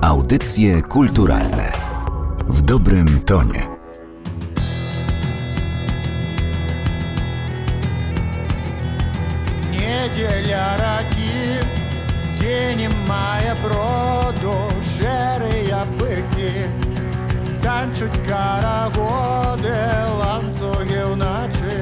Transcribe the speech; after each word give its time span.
Audycje 0.00 0.82
kulturalne 0.82 1.72
w 2.48 2.62
dobrym 2.62 3.20
tonie. 3.20 3.62
Неделя 9.72 10.76
раки, 10.78 11.64
день 12.40 12.88
мая 13.08 13.56
броду, 13.62 14.54
шерые 14.96 15.84
быки, 15.98 16.68
танчуть 17.62 18.18
карагоди, 18.28 19.78
ланцюги 20.18 21.04
вночі, 21.04 21.76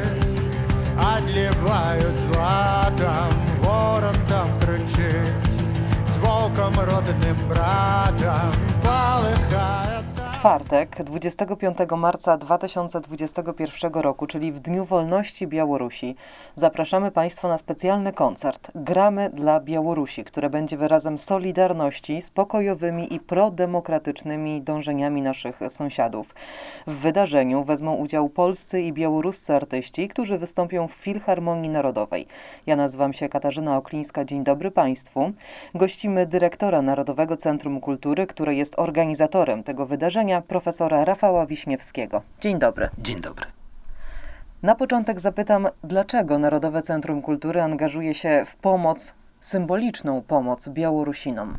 Отливають 0.98 2.20
златом, 2.20 3.32
ворон 3.62 4.16
там 4.29 4.48
кричить, 4.61 5.50
з 6.14 6.18
волком 6.18 6.74
родним 6.76 7.36
братом 7.48 7.57
полихає 7.57 7.57
czwartek, 10.39 11.04
25 11.04 11.78
marca 11.98 12.38
2021 12.38 13.93
roku, 13.93 14.28
czyli 14.28 14.52
w 14.52 14.60
Dniu 14.60 14.86
Wolności 14.86 15.48
Białorusi, 15.48 16.15
zapraszamy 16.56 17.12
Państwa 17.12 17.48
na 17.48 17.57
specjalny 17.57 18.14
koncert 18.14 18.71
Gramy 18.75 19.29
dla 19.34 19.60
Białorusi, 19.60 20.24
które 20.24 20.50
będzie 20.50 20.78
wyrazem 20.78 21.20
solidarności 21.20 22.21
z 22.21 22.29
pokojowymi 22.29 23.14
i 23.14 23.20
prodemokratycznymi 23.20 24.62
dążeniami 24.62 25.21
naszych 25.21 25.60
sąsiadów. 25.70 26.36
W 26.87 26.93
wydarzeniu 26.93 27.64
wezmą 27.64 27.96
udział 27.96 28.29
polscy 28.29 28.82
i 28.82 28.93
białoruscy 28.93 29.56
artyści, 29.56 30.07
którzy 30.07 30.37
wystąpią 30.37 30.87
w 30.87 30.93
Filharmonii 30.93 31.70
Narodowej. 31.70 32.28
Ja 32.67 32.76
nazywam 32.76 33.14
się 33.14 33.30
Katarzyna 33.30 33.78
Oklińska. 33.78 34.26
Dzień 34.26 34.44
dobry 34.44 34.72
Państwu. 34.72 35.31
Gościmy 35.76 36.26
dyrektora 36.26 36.81
Narodowego 36.81 37.38
Centrum 37.38 37.80
Kultury, 37.80 38.28
które 38.28 38.56
jest 38.56 38.80
organizatorem 38.80 39.64
tego 39.64 39.86
wydarzenia 39.86 40.28
profesora 40.47 41.06
Rafała 41.06 41.45
Wiśniewskiego. 41.45 42.22
Dzień 42.42 42.59
dobry. 42.59 42.90
Dzień 42.98 43.22
dobry. 43.22 43.45
Na 44.64 44.76
początek 44.76 45.20
zapytam, 45.20 45.67
dlaczego 45.84 46.40
Narodowe 46.40 46.81
Centrum 46.81 47.22
Kultury 47.22 47.62
angażuje 47.62 48.14
się 48.14 48.44
w 48.45 48.56
pomoc, 48.56 49.14
symboliczną 49.42 50.22
pomoc 50.22 50.70
Białorusinom? 50.70 51.58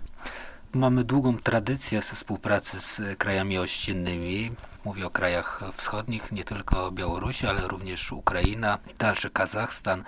Mamy 0.72 1.05
długą 1.05 1.39
tradycję 1.39 2.00
współpracy 2.00 2.81
z 2.81 3.19
krajami 3.19 3.59
ościennymi. 3.59 4.53
Mówię 4.84 5.06
o 5.06 5.11
krajach 5.11 5.62
wschodnich, 5.75 6.33
nie 6.33 6.44
tylko 6.44 6.92
Białorusi, 6.92 7.47
ale 7.47 7.69
również 7.69 8.12
Ukraina, 8.12 8.78
dalszy 8.98 9.31
Kazachstan, 9.31 10.05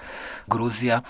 Gruzja. 0.48 1.02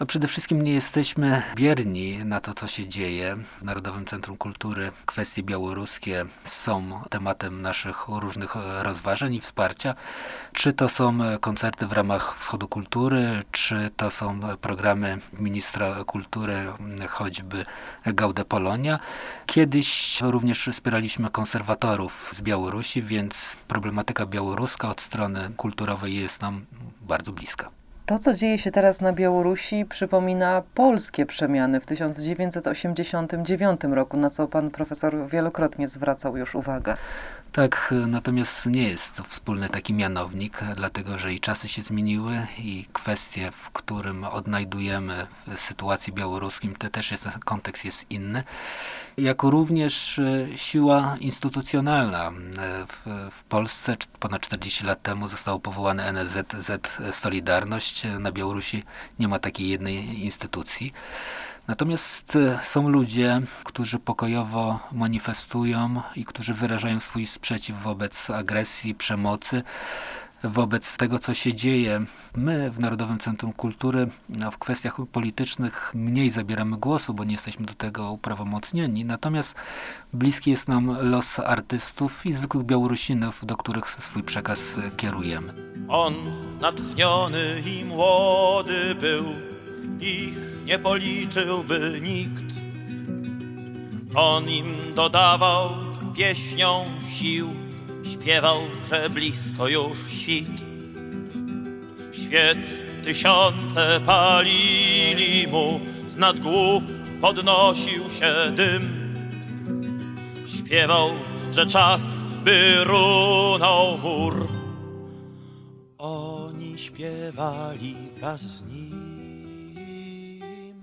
No 0.00 0.06
przede 0.06 0.28
wszystkim 0.28 0.62
nie 0.62 0.72
jesteśmy 0.72 1.42
bierni 1.56 2.24
na 2.24 2.40
to, 2.40 2.54
co 2.54 2.66
się 2.66 2.86
dzieje. 2.88 3.36
W 3.58 3.62
Narodowym 3.62 4.04
Centrum 4.04 4.36
Kultury 4.36 4.92
kwestie 5.06 5.42
białoruskie 5.42 6.24
są 6.44 7.02
tematem 7.10 7.62
naszych 7.62 8.08
różnych 8.08 8.54
rozważań 8.80 9.34
i 9.34 9.40
wsparcia. 9.40 9.94
Czy 10.52 10.72
to 10.72 10.88
są 10.88 11.18
koncerty 11.40 11.86
w 11.86 11.92
ramach 11.92 12.38
Wschodu 12.38 12.68
Kultury, 12.68 13.42
czy 13.52 13.90
to 13.96 14.10
są 14.10 14.40
programy 14.60 15.18
ministra 15.32 16.04
kultury, 16.04 16.66
choćby 17.08 17.64
Gaude 18.06 18.44
Polonia. 18.44 18.98
Kiedyś 19.46 20.20
również 20.20 20.68
wspieraliśmy 20.72 21.30
konserwatorów 21.30 22.30
z 22.32 22.40
Białorusi, 22.40 23.02
więc 23.02 23.56
problematyka 23.68 24.26
białoruska 24.26 24.88
od 24.88 25.00
strony 25.00 25.50
kulturowej 25.56 26.14
jest 26.16 26.42
nam 26.42 26.66
bardzo 27.00 27.32
bliska. 27.32 27.81
To, 28.06 28.18
co 28.18 28.34
dzieje 28.34 28.58
się 28.58 28.70
teraz 28.70 29.00
na 29.00 29.12
Białorusi, 29.12 29.84
przypomina 29.84 30.62
polskie 30.74 31.26
przemiany 31.26 31.80
w 31.80 31.86
1989 31.86 33.80
roku, 33.90 34.16
na 34.16 34.30
co 34.30 34.48
pan 34.48 34.70
profesor 34.70 35.28
wielokrotnie 35.28 35.88
zwracał 35.88 36.36
już 36.36 36.54
uwagę. 36.54 36.96
Tak, 37.52 37.94
natomiast 38.06 38.66
nie 38.66 38.88
jest 38.88 39.16
to 39.16 39.24
wspólny 39.24 39.68
taki 39.68 39.94
mianownik, 39.94 40.60
dlatego 40.76 41.18
że 41.18 41.34
i 41.34 41.40
czasy 41.40 41.68
się 41.68 41.82
zmieniły 41.82 42.46
i 42.58 42.86
kwestie, 42.92 43.50
w 43.50 43.70
którym 43.70 44.24
odnajdujemy 44.24 45.26
w 45.46 45.60
sytuacji 45.60 46.12
białoruskim, 46.12 46.76
to 46.76 46.90
też 46.90 47.10
jest, 47.10 47.28
kontekst 47.44 47.84
jest 47.84 48.10
inny. 48.10 48.44
Jako 49.16 49.50
również 49.50 50.18
e, 50.18 50.46
siła 50.58 51.16
instytucjonalna. 51.20 52.28
E, 52.28 52.32
w, 52.86 53.06
w 53.30 53.44
Polsce 53.44 53.96
ponad 54.20 54.42
40 54.42 54.84
lat 54.84 55.02
temu 55.02 55.28
zostało 55.28 55.60
powołane 55.60 56.06
NSZZ 56.06 56.70
Solidarność. 57.10 58.02
Na 58.18 58.32
Białorusi 58.32 58.84
nie 59.18 59.28
ma 59.28 59.38
takiej 59.38 59.68
jednej 59.68 60.24
instytucji. 60.24 60.92
Natomiast 61.68 62.36
e, 62.36 62.58
są 62.62 62.88
ludzie, 62.88 63.40
którzy 63.64 63.98
pokojowo 63.98 64.80
manifestują 64.92 66.02
i 66.16 66.24
którzy 66.24 66.54
wyrażają 66.54 67.00
swój 67.00 67.26
sprzeciw 67.26 67.82
wobec 67.82 68.30
agresji, 68.30 68.94
przemocy, 68.94 69.62
wobec 70.44 70.96
tego, 70.96 71.18
co 71.18 71.34
się 71.34 71.54
dzieje. 71.54 72.04
My 72.36 72.70
w 72.70 72.80
Narodowym 72.80 73.18
Centrum 73.18 73.52
Kultury 73.52 74.08
no, 74.28 74.50
w 74.50 74.58
kwestiach 74.58 74.96
politycznych 75.12 75.92
mniej 75.94 76.30
zabieramy 76.30 76.76
głosu, 76.76 77.14
bo 77.14 77.24
nie 77.24 77.32
jesteśmy 77.32 77.66
do 77.66 77.74
tego 77.74 78.12
uprawomocnieni. 78.12 79.04
Natomiast 79.04 79.54
bliski 80.12 80.50
jest 80.50 80.68
nam 80.68 81.10
los 81.10 81.38
artystów 81.38 82.26
i 82.26 82.32
zwykłych 82.32 82.66
Białorusinów, 82.66 83.46
do 83.46 83.56
których 83.56 83.90
swój 83.90 84.22
przekaz 84.22 84.76
kierujemy. 84.96 85.54
On 85.88 86.14
natchniony 86.60 87.62
i 87.66 87.84
młody 87.84 88.94
był, 88.94 89.24
ich 90.00 90.51
nie 90.64 90.78
policzyłby 90.78 92.00
nikt. 92.02 92.54
On 94.14 94.48
im 94.48 94.94
dodawał 94.94 95.70
pieśnią 96.16 96.84
sił, 97.14 97.48
śpiewał, 98.12 98.60
że 98.90 99.10
blisko 99.10 99.68
już 99.68 99.98
świt. 100.08 100.66
Świec 102.12 102.58
tysiące 103.04 104.00
palili 104.06 105.48
mu, 105.48 105.80
z 106.06 106.16
nad 106.16 106.40
głów 106.40 106.82
podnosił 107.20 108.10
się 108.10 108.32
dym. 108.54 109.02
Śpiewał, 110.46 111.10
że 111.52 111.66
czas 111.66 112.02
by 112.44 112.84
runął 112.84 113.98
mur. 113.98 114.48
Oni 115.98 116.78
śpiewali 116.78 117.96
wraz 118.18 118.40
z 118.40 118.62
nim 118.62 119.01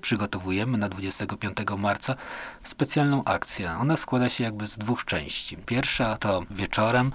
przygotowujemy 0.01 0.77
na 0.77 0.89
25 0.89 1.57
marca 1.77 2.15
specjalną 2.63 3.23
akcję. 3.23 3.71
Ona 3.71 3.97
składa 3.97 4.29
się 4.29 4.43
jakby 4.43 4.67
z 4.67 4.77
dwóch 4.77 5.05
części. 5.05 5.57
Pierwsza 5.57 6.17
to 6.17 6.43
wieczorem 6.51 7.11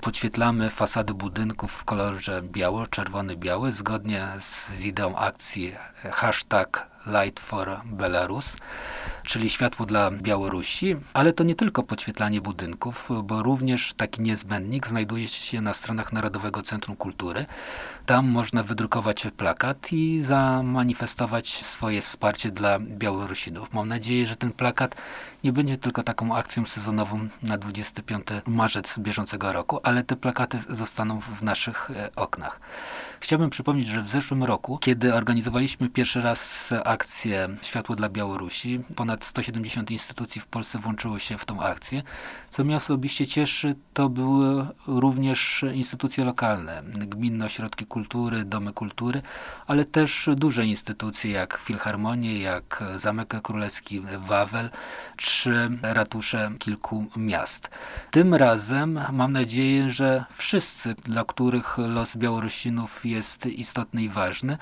podświetlamy 0.00 0.70
fasady 0.70 1.14
budynków 1.14 1.72
w 1.72 1.84
kolorze 1.84 2.42
biało, 2.42 2.86
czerwony, 2.86 3.36
biały, 3.36 3.72
zgodnie 3.72 4.28
z 4.40 4.80
ideą 4.80 5.16
akcji 5.16 5.74
hashtag 6.12 6.89
Light 7.06 7.40
for 7.40 7.80
Belarus, 7.84 8.56
czyli 9.22 9.50
światło 9.50 9.86
dla 9.86 10.10
Białorusi, 10.10 10.96
ale 11.14 11.32
to 11.32 11.44
nie 11.44 11.54
tylko 11.54 11.82
podświetlanie 11.82 12.40
budynków, 12.40 13.08
bo 13.24 13.42
również 13.42 13.94
taki 13.94 14.22
niezbędnik 14.22 14.86
znajduje 14.86 15.28
się 15.28 15.60
na 15.60 15.74
stronach 15.74 16.12
Narodowego 16.12 16.62
Centrum 16.62 16.96
Kultury. 16.96 17.46
Tam 18.06 18.28
można 18.28 18.62
wydrukować 18.62 19.26
plakat 19.36 19.92
i 19.92 20.22
zamanifestować 20.22 21.48
swoje 21.48 22.00
wsparcie 22.00 22.50
dla 22.50 22.78
Białorusinów. 22.78 23.72
Mam 23.72 23.88
nadzieję, 23.88 24.26
że 24.26 24.36
ten 24.36 24.52
plakat 24.52 24.94
nie 25.44 25.52
będzie 25.52 25.76
tylko 25.76 26.02
taką 26.02 26.36
akcją 26.36 26.66
sezonową 26.66 27.28
na 27.42 27.58
25 27.58 28.26
marzec 28.46 28.98
bieżącego 28.98 29.52
roku, 29.52 29.80
ale 29.82 30.04
te 30.04 30.16
plakaty 30.16 30.58
zostaną 30.68 31.20
w 31.20 31.42
naszych 31.42 31.90
e, 31.90 32.10
oknach. 32.16 32.60
Chciałbym 33.20 33.50
przypomnieć, 33.50 33.88
że 33.88 34.02
w 34.02 34.08
zeszłym 34.08 34.44
roku, 34.44 34.78
kiedy 34.78 35.14
organizowaliśmy 35.14 35.88
pierwszy 35.88 36.20
raz 36.20 36.72
akcję 36.90 37.48
Światło 37.62 37.96
dla 37.96 38.08
Białorusi, 38.08 38.80
ponad 38.96 39.24
170 39.24 39.90
instytucji 39.90 40.40
w 40.40 40.46
Polsce 40.46 40.78
włączyło 40.78 41.18
się 41.18 41.38
w 41.38 41.44
tą 41.44 41.62
akcję. 41.62 42.02
Co 42.50 42.64
mnie 42.64 42.76
osobiście 42.76 43.26
cieszy, 43.26 43.74
to 43.94 44.08
były 44.08 44.66
również 44.86 45.64
instytucje 45.74 46.24
lokalne, 46.24 46.82
gminne 46.84 47.44
ośrodki 47.44 47.86
kultury, 47.86 48.44
domy 48.44 48.72
kultury, 48.72 49.22
ale 49.66 49.84
też 49.84 50.28
duże 50.36 50.66
instytucje 50.66 51.30
jak 51.30 51.56
Filharmonie, 51.56 52.38
jak 52.38 52.84
Zamek 52.96 53.42
Królewski 53.42 54.02
Wawel, 54.18 54.70
czy 55.16 55.70
ratusze 55.82 56.52
kilku 56.58 57.06
miast. 57.16 57.70
Tym 58.10 58.34
razem 58.34 59.00
mam 59.12 59.32
nadzieję, 59.32 59.90
że 59.90 60.24
wszyscy, 60.36 60.94
dla 60.94 61.24
których 61.24 61.78
los 61.78 62.16
Białorusinów 62.16 63.06
jest 63.06 63.46
istotny 63.46 64.02
i 64.02 64.08
ważny, 64.08 64.58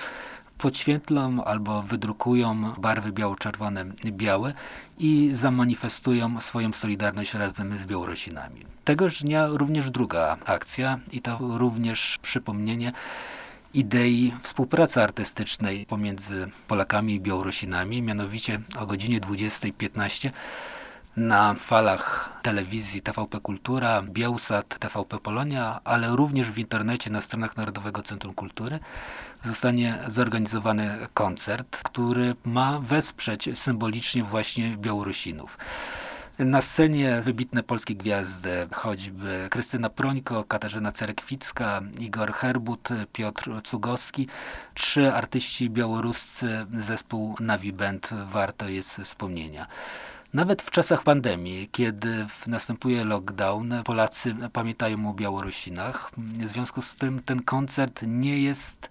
podświetlą 0.59 1.45
albo 1.45 1.83
wydrukują 1.83 2.73
barwy 2.79 3.13
biało-czerwone, 3.13 3.85
białe 4.05 4.55
i 4.99 5.31
zamanifestują 5.33 6.41
swoją 6.41 6.73
solidarność 6.73 7.35
razem 7.35 7.79
z 7.79 7.85
Białorusinami. 7.85 8.65
Tegoż 8.85 9.23
dnia 9.23 9.47
również 9.47 9.91
druga 9.91 10.37
akcja 10.45 10.99
i 11.13 11.21
to 11.21 11.39
również 11.41 12.19
przypomnienie 12.23 12.93
idei 13.75 14.35
współpracy 14.41 15.03
artystycznej 15.03 15.87
pomiędzy 15.87 16.49
Polakami 16.69 17.15
i 17.15 17.21
Białorusinami, 17.21 18.03
mianowicie 18.03 18.61
o 18.79 18.87
godzinie 18.87 19.21
20.15 19.21 20.31
na 21.19 21.55
falach 21.55 22.31
telewizji 22.43 23.03
TVP 23.03 23.41
Kultura, 23.41 24.03
Bielsat, 24.03 24.79
TVP 24.79 25.19
Polonia, 25.19 25.81
ale 25.85 26.17
również 26.17 26.51
w 26.51 26.59
internecie 26.59 27.11
na 27.11 27.21
stronach 27.21 27.57
Narodowego 27.57 28.03
Centrum 28.03 28.35
Kultury 28.35 28.79
zostanie 29.43 29.99
zorganizowany 30.07 31.07
koncert, 31.15 31.77
który 31.83 32.37
ma 32.45 32.79
wesprzeć 32.81 33.49
symbolicznie 33.55 34.25
właśnie 34.25 34.77
Białorusinów. 34.77 35.59
Na 36.39 36.63
scenie 36.63 37.23
wybitne 37.25 37.63
polskie 37.63 37.95
gwiazdy, 37.95 38.69
choćby 38.73 39.49
Krystyna 39.51 39.91
Prońko, 39.91 40.45
Katarzyna 40.45 40.93
Cerekwicka, 40.93 41.81
Igor 41.99 42.33
Herbut, 42.33 42.89
Piotr 43.13 43.63
Cugowski, 43.65 44.29
trzy 44.75 45.13
artyści 45.13 45.71
białoruscy, 45.71 46.67
zespół 46.75 47.37
Navi 47.41 47.73
Band 47.73 48.11
warto 48.31 48.69
jest 48.69 49.01
wspomnienia. 49.01 49.67
Nawet 50.33 50.63
w 50.63 50.71
czasach 50.71 51.03
pandemii, 51.03 51.69
kiedy 51.73 52.27
następuje 52.47 53.05
lockdown, 53.05 53.75
Polacy 53.85 54.35
pamiętają 54.53 55.11
o 55.11 55.15
Białorusinach. 55.15 56.11
W 56.19 56.49
związku 56.49 56.83
z 56.83 56.97
tym 56.97 57.23
ten 57.23 57.43
koncert 57.43 58.03
nie 58.07 58.43
jest 58.43 58.91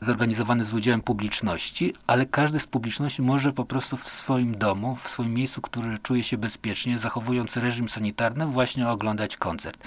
zorganizowany 0.00 0.64
z 0.64 0.74
udziałem 0.74 1.02
publiczności, 1.02 1.94
ale 2.06 2.26
każdy 2.26 2.60
z 2.60 2.66
publiczności 2.66 3.22
może 3.22 3.52
po 3.52 3.64
prostu 3.64 3.96
w 3.96 4.08
swoim 4.08 4.58
domu, 4.58 4.96
w 4.96 5.08
swoim 5.08 5.34
miejscu, 5.34 5.60
który 5.60 5.98
czuje 5.98 6.22
się 6.22 6.38
bezpiecznie, 6.38 6.98
zachowując 6.98 7.56
reżim 7.56 7.88
sanitarny, 7.88 8.46
właśnie 8.46 8.88
oglądać 8.88 9.36
koncert. 9.36 9.78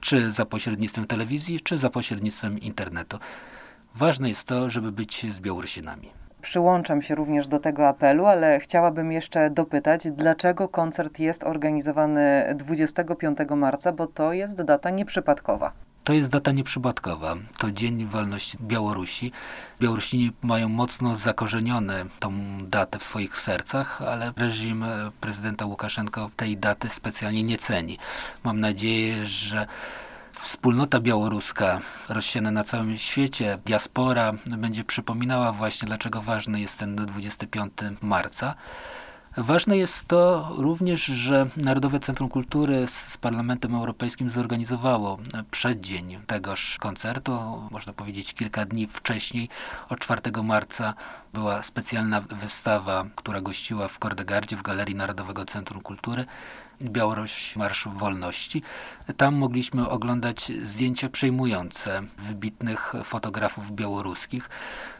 Czy 0.00 0.32
za 0.32 0.44
pośrednictwem 0.44 1.06
telewizji, 1.06 1.60
czy 1.60 1.78
za 1.78 1.90
pośrednictwem 1.90 2.58
internetu. 2.58 3.18
Ważne 3.94 4.28
jest 4.28 4.48
to, 4.48 4.70
żeby 4.70 4.92
być 4.92 5.32
z 5.32 5.40
Białorusinami. 5.40 6.08
Przyłączam 6.42 7.02
się 7.02 7.14
również 7.14 7.48
do 7.48 7.58
tego 7.58 7.88
apelu, 7.88 8.26
ale 8.26 8.60
chciałabym 8.60 9.12
jeszcze 9.12 9.50
dopytać, 9.50 10.10
dlaczego 10.10 10.68
koncert 10.68 11.18
jest 11.18 11.44
organizowany 11.44 12.54
25 12.54 13.38
marca, 13.56 13.92
bo 13.92 14.06
to 14.06 14.32
jest 14.32 14.62
data 14.62 14.90
nieprzypadkowa. 14.90 15.72
To 16.04 16.12
jest 16.12 16.30
data 16.30 16.52
nieprzypadkowa. 16.52 17.36
To 17.58 17.70
Dzień 17.70 18.06
Wolności 18.06 18.58
Białorusi. 18.60 19.32
Białorusini 19.80 20.32
mają 20.42 20.68
mocno 20.68 21.16
zakorzenione 21.16 22.04
tą 22.18 22.32
datę 22.62 22.98
w 22.98 23.04
swoich 23.04 23.36
sercach, 23.36 24.02
ale 24.02 24.32
reżim 24.36 24.84
prezydenta 25.20 25.66
Łukaszenko 25.66 26.30
tej 26.36 26.56
daty 26.56 26.88
specjalnie 26.88 27.42
nie 27.42 27.58
ceni. 27.58 27.98
Mam 28.44 28.60
nadzieję, 28.60 29.26
że 29.26 29.66
wspólnota 30.40 31.00
białoruska 31.00 31.80
rozsiana 32.08 32.50
na 32.50 32.64
całym 32.64 32.98
świecie, 32.98 33.58
diaspora 33.66 34.32
będzie 34.58 34.84
przypominała 34.84 35.52
właśnie, 35.52 35.86
dlaczego 35.86 36.22
ważny 36.22 36.60
jest 36.60 36.78
ten 36.78 36.96
25 36.96 37.72
marca. 38.02 38.54
Ważne 39.36 39.76
jest 39.76 40.08
to 40.08 40.52
również, 40.56 41.04
że 41.04 41.46
Narodowe 41.56 42.00
Centrum 42.00 42.28
Kultury 42.28 42.86
z 42.86 43.16
Parlamentem 43.16 43.74
Europejskim 43.74 44.30
zorganizowało 44.30 45.18
przeddzień 45.50 46.18
tegoż 46.26 46.78
koncertu, 46.78 47.62
można 47.70 47.92
powiedzieć 47.92 48.34
kilka 48.34 48.64
dni 48.64 48.86
wcześniej, 48.86 49.48
od 49.88 49.98
4 49.98 50.20
marca 50.42 50.94
była 51.34 51.62
specjalna 51.62 52.20
wystawa, 52.20 53.06
która 53.16 53.40
gościła 53.40 53.88
w 53.88 53.98
Kordegardzie 53.98 54.56
w 54.56 54.62
Galerii 54.62 54.94
Narodowego 54.94 55.44
Centrum 55.44 55.82
Kultury 55.82 56.26
Białoruś 56.82 57.56
Marsz 57.56 57.88
Wolności. 57.88 58.62
Tam 59.16 59.34
mogliśmy 59.34 59.88
oglądać 59.88 60.52
zdjęcia 60.62 61.08
przejmujące 61.08 62.02
wybitnych 62.18 62.94
fotografów 63.04 63.72
białoruskich, 63.72 64.50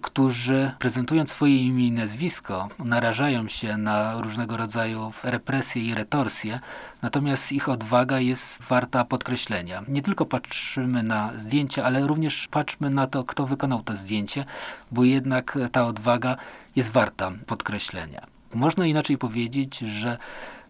którzy 0.01 0.73
prezentując 0.79 1.31
swoje 1.31 1.57
imię 1.57 1.87
i 1.87 1.93
nazwisko 1.93 2.69
narażają 2.79 3.49
się 3.49 3.77
na 3.77 4.21
różnego 4.21 4.57
rodzaju 4.57 5.13
represje 5.23 5.83
i 5.83 5.95
retorsje, 5.95 6.61
natomiast 7.03 7.53
ich 7.53 7.69
odwaga 7.69 8.21
jest 8.21 8.63
warta 8.63 9.05
podkreślenia. 9.05 9.83
Nie 9.89 10.03
tylko 10.03 10.27
patrzymy 10.27 11.03
na 11.03 11.33
zdjęcia, 11.37 11.85
ale 11.85 12.07
również 12.07 12.49
patrzmy 12.51 12.91
na 12.91 13.07
to, 13.07 13.25
kto 13.25 13.47
wykonał 13.47 13.83
to 13.83 13.97
zdjęcie, 13.97 14.45
bo 14.93 15.05
jednak 15.05 15.59
ta 15.73 15.87
odwaga 15.87 16.37
jest 16.77 16.91
warta 16.91 17.33
podkreślenia. 17.47 18.38
Można 18.55 18.87
inaczej 18.87 19.19
powiedzieć, 19.19 19.79
że 19.79 20.19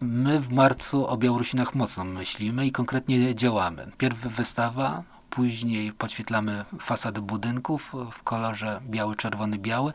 my 0.01 0.39
w 0.39 0.53
marcu 0.53 1.07
o 1.07 1.17
Białorusinach 1.17 1.75
mocno 1.75 2.03
myślimy 2.03 2.67
i 2.67 2.71
konkretnie 2.71 3.35
działamy. 3.35 3.87
Pierw 3.97 4.19
wystawa, 4.19 5.03
później 5.29 5.93
podświetlamy 5.93 6.65
fasady 6.81 7.21
budynków 7.21 7.93
w 8.11 8.23
kolorze 8.23 8.81
biały, 8.89 9.15
czerwony, 9.15 9.57
biały, 9.57 9.93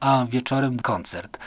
a 0.00 0.26
wieczorem 0.28 0.80
koncert. 0.80 1.38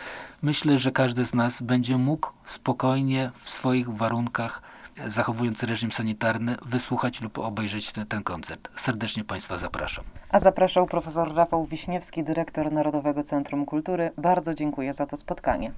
Myślę, 0.42 0.78
że 0.78 0.92
każdy 0.92 1.26
z 1.26 1.34
nas 1.34 1.62
będzie 1.62 1.98
mógł 1.98 2.32
spokojnie 2.46 3.32
w 3.36 3.50
swoich 3.50 3.90
warunkach 3.90 4.62
zachowując 5.06 5.64
reżim 5.64 5.92
sanitarny, 5.92 6.58
wysłuchać 6.66 7.22
lub 7.22 7.38
obejrzeć 7.38 7.94
ten, 7.94 8.06
ten 8.06 8.24
koncert. 8.24 8.70
Serdecznie 8.76 9.24
Państwa 9.24 9.58
zapraszam. 9.58 10.19
A 10.30 10.40
zapraszał 10.40 10.88
profesor 10.88 11.36
Rafał 11.36 11.66
Wiśniewski, 11.66 12.24
dyrektor 12.24 12.72
Narodowego 12.72 13.24
Centrum 13.24 13.66
Kultury. 13.66 14.12
Bardzo 14.18 14.54
dziękuję 14.54 14.94
za 14.94 15.06
to 15.06 15.18
spotkanie. 15.18 15.72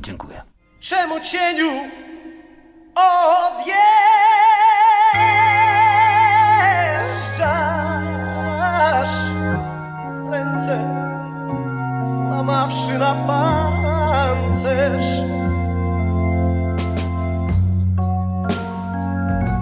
Dziękuję. 0.00 0.42
Czemu 0.80 1.20
cieniu 1.20 1.70
odjeżdżasz? 2.94 3.80
Ręce 10.30 10.78
złamawszy 12.04 12.98
na 12.98 13.14
pancerz 13.26 15.20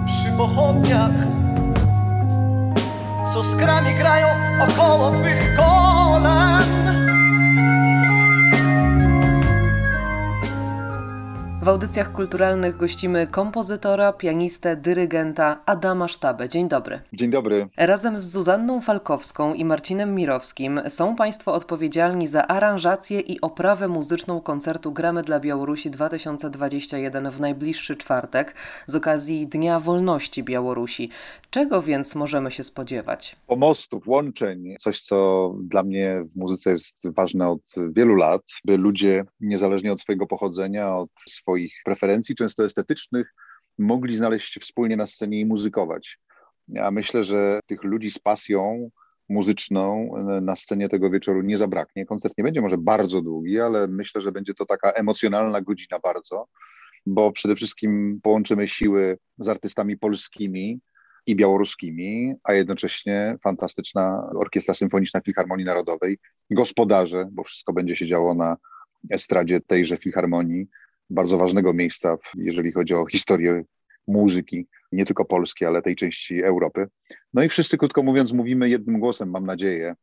Przy 0.05 0.31
pochodniach 0.31 1.38
co 3.33 3.43
skrami 3.43 3.95
grają 3.95 4.27
około 4.59 5.11
twych 5.11 5.55
kolan 5.55 6.98
W 11.61 11.67
audycjach 11.67 12.11
kulturalnych 12.11 12.77
gościmy 12.77 13.27
kompozytora, 13.27 14.13
pianistę, 14.13 14.75
dyrygenta 14.75 15.61
Adama 15.65 16.07
Sztabę. 16.07 16.49
Dzień 16.49 16.67
dobry. 16.67 17.01
Dzień 17.13 17.31
dobry. 17.31 17.69
Razem 17.77 18.19
z 18.19 18.31
Zuzanną 18.31 18.81
Falkowską 18.81 19.53
i 19.53 19.65
Marcinem 19.65 20.15
Mirowskim 20.15 20.81
są 20.87 21.15
Państwo 21.15 21.53
odpowiedzialni 21.53 22.27
za 22.27 22.47
aranżację 22.47 23.19
i 23.19 23.41
oprawę 23.41 23.87
muzyczną 23.87 24.41
koncertu 24.41 24.91
Gramy 24.91 25.21
dla 25.21 25.39
Białorusi 25.39 25.91
2021 25.91 27.29
w 27.29 27.39
najbliższy 27.39 27.95
czwartek 27.95 28.55
z 28.87 28.95
okazji 28.95 29.47
Dnia 29.47 29.79
Wolności 29.79 30.43
Białorusi. 30.43 31.09
Czego 31.49 31.81
więc 31.81 32.15
możemy 32.15 32.51
się 32.51 32.63
spodziewać? 32.63 33.35
Pomostów, 33.47 34.07
łączeń, 34.07 34.75
coś 34.79 35.01
co 35.01 35.49
dla 35.59 35.83
mnie 35.83 36.23
w 36.33 36.39
muzyce 36.39 36.71
jest 36.71 36.95
ważne 37.03 37.49
od 37.49 37.61
wielu 37.91 38.15
lat, 38.15 38.41
by 38.65 38.77
ludzie 38.77 39.25
niezależnie 39.39 39.93
od 39.93 40.01
swojego 40.01 40.27
pochodzenia, 40.27 40.95
od 40.95 41.09
swoich 41.27 41.48
swoich 41.49 41.73
preferencji, 41.85 42.35
często 42.35 42.65
estetycznych, 42.65 43.33
mogli 43.77 44.17
znaleźć 44.17 44.59
wspólnie 44.59 44.97
na 44.97 45.07
scenie 45.07 45.39
i 45.39 45.45
muzykować. 45.45 46.19
Ja 46.67 46.91
myślę, 46.91 47.23
że 47.23 47.59
tych 47.65 47.83
ludzi 47.83 48.11
z 48.11 48.19
pasją 48.19 48.89
muzyczną 49.29 50.11
na 50.41 50.55
scenie 50.55 50.89
tego 50.89 51.09
wieczoru 51.09 51.41
nie 51.41 51.57
zabraknie. 51.57 52.05
Koncert 52.05 52.37
nie 52.37 52.43
będzie 52.43 52.61
może 52.61 52.77
bardzo 52.77 53.21
długi, 53.21 53.59
ale 53.59 53.87
myślę, 53.87 54.21
że 54.21 54.31
będzie 54.31 54.53
to 54.53 54.65
taka 54.65 54.91
emocjonalna 54.91 55.61
godzina 55.61 55.99
bardzo, 56.03 56.47
bo 57.05 57.31
przede 57.31 57.55
wszystkim 57.55 58.19
połączymy 58.23 58.67
siły 58.67 59.17
z 59.39 59.49
artystami 59.49 59.97
polskimi 59.97 60.79
i 61.25 61.35
białoruskimi, 61.35 62.33
a 62.43 62.53
jednocześnie 62.53 63.37
fantastyczna 63.43 64.29
Orkiestra 64.35 64.75
Symfoniczna 64.75 65.21
Filharmonii 65.21 65.65
Narodowej, 65.65 66.17
gospodarze, 66.51 67.29
bo 67.31 67.43
wszystko 67.43 67.73
będzie 67.73 67.95
się 67.95 68.07
działo 68.07 68.33
na 68.33 68.57
estradzie 69.11 69.61
tejże 69.67 69.97
filharmonii, 69.97 70.67
bardzo 71.09 71.37
ważnego 71.37 71.73
miejsca, 71.73 72.17
jeżeli 72.35 72.71
chodzi 72.71 72.93
o 72.93 73.05
historię 73.05 73.63
muzyki, 74.07 74.67
nie 74.91 75.05
tylko 75.05 75.25
polskiej, 75.25 75.67
ale 75.67 75.81
tej 75.81 75.95
części 75.95 76.43
Europy. 76.43 76.87
No 77.33 77.43
i 77.43 77.49
wszyscy, 77.49 77.77
krótko 77.77 78.03
mówiąc, 78.03 78.31
mówimy 78.31 78.69
jednym 78.69 78.99
głosem, 78.99 79.29
mam 79.29 79.45
nadzieję, 79.45 79.95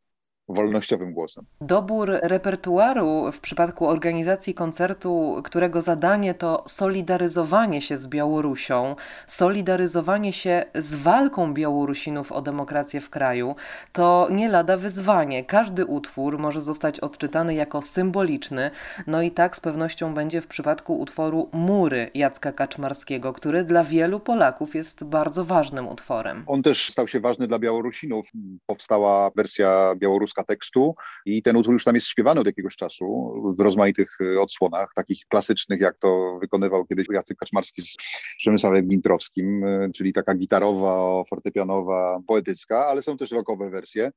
wolnościowym 0.49 1.13
głosem. 1.13 1.45
Dobór 1.61 2.11
repertuaru 2.23 3.33
w 3.33 3.41
przypadku 3.41 3.87
organizacji 3.87 4.55
koncertu, 4.55 5.41
którego 5.45 5.83
zadanie 5.83 6.35
to 6.35 6.63
solidaryzowanie 6.67 7.81
się 7.81 7.97
z 7.97 8.07
Białorusią, 8.07 8.97
solidaryzowanie 9.27 10.33
się 10.33 10.65
z 10.75 10.95
walką 10.95 11.55
Białorusinów 11.55 12.33
o 12.33 12.43
demokrację 12.43 13.01
w 13.01 13.11
kraju, 13.11 13.55
to 13.93 14.29
nie 14.31 14.49
lada 14.49 14.77
wyzwanie. 14.77 15.45
Każdy 15.45 15.87
utwór 15.87 16.39
może 16.39 16.61
zostać 16.61 17.01
odczytany 17.01 17.55
jako 17.55 17.83
symboliczny, 17.83 18.71
no 19.07 19.23
i 19.23 19.31
tak 19.31 19.57
z 19.57 19.61
pewnością 19.61 20.15
będzie 20.15 20.41
w 20.41 20.47
przypadku 20.47 20.99
utworu 20.99 21.49
Mury 21.53 22.11
Jacka 22.15 22.53
Kaczmarskiego, 22.53 23.33
który 23.33 23.65
dla 23.65 23.85
wielu 23.85 24.21
Polaków 24.21 24.75
jest 24.75 25.05
bardzo 25.05 25.45
ważnym 25.45 25.89
utworem. 25.89 26.45
On 26.47 26.63
też 26.63 26.91
stał 26.91 27.09
się 27.09 27.21
ważny 27.21 27.49
dla 27.49 27.59
Białorusinów. 27.59 28.31
Powstała 28.67 29.31
wersja 29.37 29.95
białoruska 29.97 30.36
Tekstu 30.45 30.95
i 31.27 31.43
ten 31.43 31.57
utwór 31.57 31.73
już 31.73 31.85
tam 31.85 31.95
jest 31.95 32.07
śpiewany 32.07 32.41
od 32.41 32.47
jakiegoś 32.47 32.77
czasu 32.77 33.35
w 33.59 33.61
rozmaitych 33.61 34.21
y, 34.21 34.41
odsłonach, 34.41 34.91
takich 34.95 35.27
klasycznych, 35.29 35.81
jak 35.81 35.99
to 35.99 36.39
wykonywał 36.41 36.87
kiedyś 36.87 37.07
Jacek 37.13 37.39
Kaczmarski 37.39 37.83
z 37.83 37.97
Przemysławem 38.39 38.89
Gintrowskim, 38.89 39.65
y, 39.65 39.91
czyli 39.95 40.13
taka 40.13 40.35
gitarowa, 40.35 41.25
fortepianowa, 41.31 42.21
poetycka, 42.27 42.87
ale 42.87 43.03
są 43.03 43.17
też 43.17 43.31
rockowe 43.31 43.71
wersje. 43.71 44.13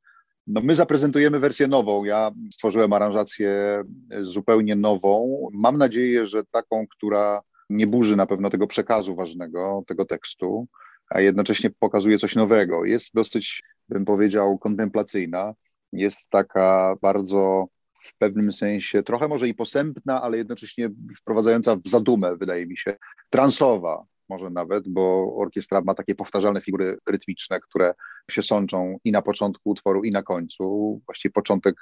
No 0.48 0.62
my 0.62 0.76
zaprezentujemy 0.76 1.40
wersję 1.40 1.68
nową. 1.68 2.04
Ja 2.04 2.32
stworzyłem 2.52 2.94
aranżację 2.94 3.84
zupełnie 4.22 4.76
nową. 4.76 5.48
Mam 5.54 5.78
nadzieję, 5.78 6.28
że 6.28 6.44
taką, 6.52 6.88
która 6.88 7.42
nie 7.70 7.88
burzy 7.88 8.16
na 8.16 8.26
pewno 8.26 8.50
tego 8.50 8.68
przekazu 8.68 9.16
ważnego, 9.16 9.84
tego 9.88 10.06
tekstu, 10.06 10.68
a 11.10 11.22
jednocześnie 11.22 11.70
pokazuje 11.70 12.18
coś 12.18 12.36
nowego. 12.36 12.86
Jest 12.86 13.14
dosyć, 13.14 13.64
bym 13.90 14.06
powiedział, 14.06 14.58
kontemplacyjna. 14.58 15.54
Jest 15.94 16.30
taka 16.30 16.96
bardzo 17.02 17.68
w 18.04 18.18
pewnym 18.18 18.54
sensie 18.54 19.04
trochę 19.04 19.28
może 19.28 19.48
i 19.48 19.54
posępna, 19.54 20.22
ale 20.22 20.38
jednocześnie 20.38 20.90
wprowadzająca 21.22 21.76
w 21.76 21.88
zadumę, 21.88 22.38
wydaje 22.38 22.66
mi 22.66 22.78
się, 22.78 22.98
transowa 23.30 24.06
może 24.30 24.50
nawet, 24.50 24.88
bo 24.88 25.36
orkiestra 25.36 25.82
ma 25.82 25.94
takie 25.94 26.16
powtarzalne 26.16 26.62
figury 26.62 26.98
rytmiczne, 27.08 27.60
które 27.60 27.94
się 28.32 28.42
sączą 28.42 28.98
i 29.04 29.12
na 29.12 29.22
początku 29.22 29.70
utworu, 29.70 30.04
i 30.04 30.12
na 30.12 30.24
końcu. 30.24 31.02
Właściwie 31.06 31.32
początek 31.32 31.76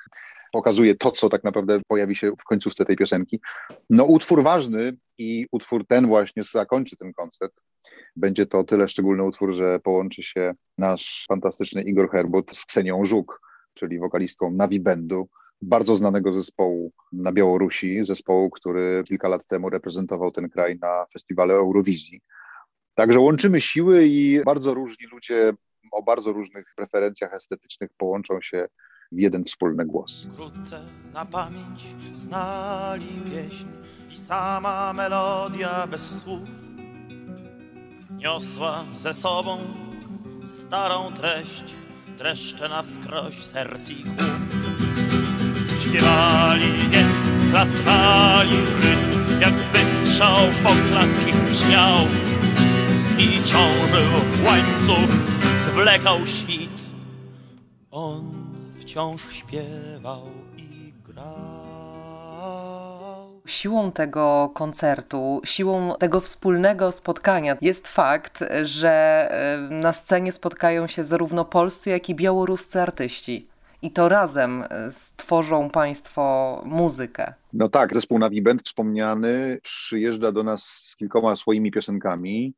pokazuje 0.51 0.95
to, 0.95 1.11
co 1.11 1.29
tak 1.29 1.43
naprawdę 1.43 1.79
pojawi 1.87 2.15
się 2.15 2.31
w 2.31 2.43
końcówce 2.43 2.85
tej 2.85 2.95
piosenki. 2.95 3.39
No 3.89 4.05
utwór 4.05 4.43
ważny 4.43 4.97
i 5.17 5.47
utwór 5.51 5.87
ten 5.87 6.07
właśnie 6.07 6.43
zakończy 6.43 6.97
ten 6.97 7.13
koncert. 7.13 7.53
Będzie 8.15 8.45
to 8.45 8.63
tyle 8.63 8.87
szczególny 8.87 9.23
utwór, 9.23 9.53
że 9.53 9.79
połączy 9.79 10.23
się 10.23 10.53
nasz 10.77 11.25
fantastyczny 11.29 11.81
Igor 11.81 12.11
Herbut 12.11 12.57
z 12.57 12.65
Ksenią 12.65 13.05
Żuk, 13.05 13.41
czyli 13.77 13.99
wokalistką 13.99 14.51
Navi 14.51 14.79
Bendu, 14.79 15.27
bardzo 15.61 15.95
znanego 15.95 16.33
zespołu 16.33 16.91
na 17.11 17.31
Białorusi, 17.31 18.05
zespołu, 18.05 18.49
który 18.49 19.03
kilka 19.07 19.27
lat 19.27 19.47
temu 19.47 19.69
reprezentował 19.69 20.31
ten 20.31 20.49
kraj 20.49 20.79
na 20.81 21.05
festiwalu 21.13 21.53
Eurowizji. 21.53 22.21
Także 22.95 23.19
łączymy 23.19 23.61
siły 23.61 24.05
i 24.05 24.43
bardzo 24.45 24.73
różni 24.73 25.07
ludzie 25.11 25.53
o 25.91 26.03
bardzo 26.03 26.33
różnych 26.33 26.73
preferencjach 26.75 27.33
estetycznych 27.33 27.89
połączą 27.97 28.41
się 28.41 28.67
w 29.11 29.19
jeden 29.19 29.43
wspólny 29.43 29.85
głos. 29.85 30.27
Wkrótce 30.33 30.79
na 31.13 31.25
pamięć 31.25 31.81
znali 32.11 33.05
pieśń 33.31 33.67
i 34.11 34.17
sama 34.17 34.93
melodia 34.93 35.87
bez 35.87 36.21
słów 36.21 36.49
niosła 38.11 38.85
ze 38.95 39.13
sobą 39.13 39.57
starą 40.43 41.11
treść, 41.13 41.75
dreszcze 42.17 42.69
na 42.69 42.83
wskroś 42.83 43.43
serc 43.43 43.89
i 43.89 44.03
głów. 44.03 44.41
Śpiewali 45.81 46.71
więc, 46.89 47.51
klaskali 47.51 48.57
rytm, 48.81 49.41
jak 49.41 49.53
wystrzał 49.53 50.37
poklask 50.63 51.27
ich 51.27 51.49
brzmiał 51.49 51.97
i 53.17 53.43
ciążył 53.43 54.11
łańcuch, 54.45 55.15
zwlekał 55.67 56.25
świt. 56.25 56.81
On 57.91 58.31
wciąż 58.79 59.21
śpiewał 59.33 60.31
i 60.57 60.93
grał. 61.05 61.56
Siłą 63.47 63.91
tego 63.91 64.51
koncertu, 64.53 65.41
siłą 65.45 65.93
tego 65.99 66.21
wspólnego 66.21 66.91
spotkania 66.91 67.57
jest 67.61 67.87
fakt, 67.87 68.43
że 68.63 68.89
e, 68.89 69.57
na 69.73 69.93
scenie 69.93 70.31
spotkają 70.31 70.87
się 70.87 71.03
zarówno 71.03 71.45
polscy, 71.45 71.89
jak 71.89 72.09
i 72.09 72.15
białoruscy 72.15 72.81
artyści. 72.81 73.47
I 73.81 73.91
to 73.91 74.09
razem 74.09 74.63
e, 74.69 74.91
stworzą 74.91 75.69
Państwo 75.69 76.61
muzykę. 76.65 77.33
No 77.53 77.69
tak, 77.69 77.93
zespół 77.93 78.19
Navi 78.19 78.41
Band 78.41 78.63
wspomniany 78.63 79.59
przyjeżdża 79.63 80.31
do 80.31 80.43
nas 80.43 80.63
z 80.63 80.95
kilkoma 80.95 81.35
swoimi 81.35 81.71
piosenkami 81.71 82.53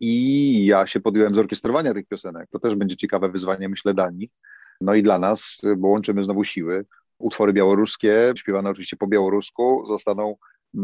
i 0.00 0.66
ja 0.66 0.86
się 0.86 1.00
podjąłem 1.00 1.34
zorkiestrowania 1.34 1.94
tych 1.94 2.06
piosenek. 2.06 2.48
To 2.50 2.58
też 2.58 2.74
będzie 2.74 2.96
ciekawe 2.96 3.28
wyzwanie, 3.28 3.68
myślę, 3.68 3.94
dla 3.94 4.10
nich. 4.10 4.30
No 4.80 4.94
i 4.94 5.02
dla 5.02 5.18
nas, 5.18 5.60
bo 5.76 5.88
łączymy 5.88 6.24
znowu 6.24 6.44
siły. 6.44 6.84
Utwory 7.18 7.52
białoruskie, 7.52 8.32
śpiewane 8.36 8.70
oczywiście 8.70 8.96
po 8.96 9.06
białorusku, 9.06 9.86
zostaną 9.88 10.36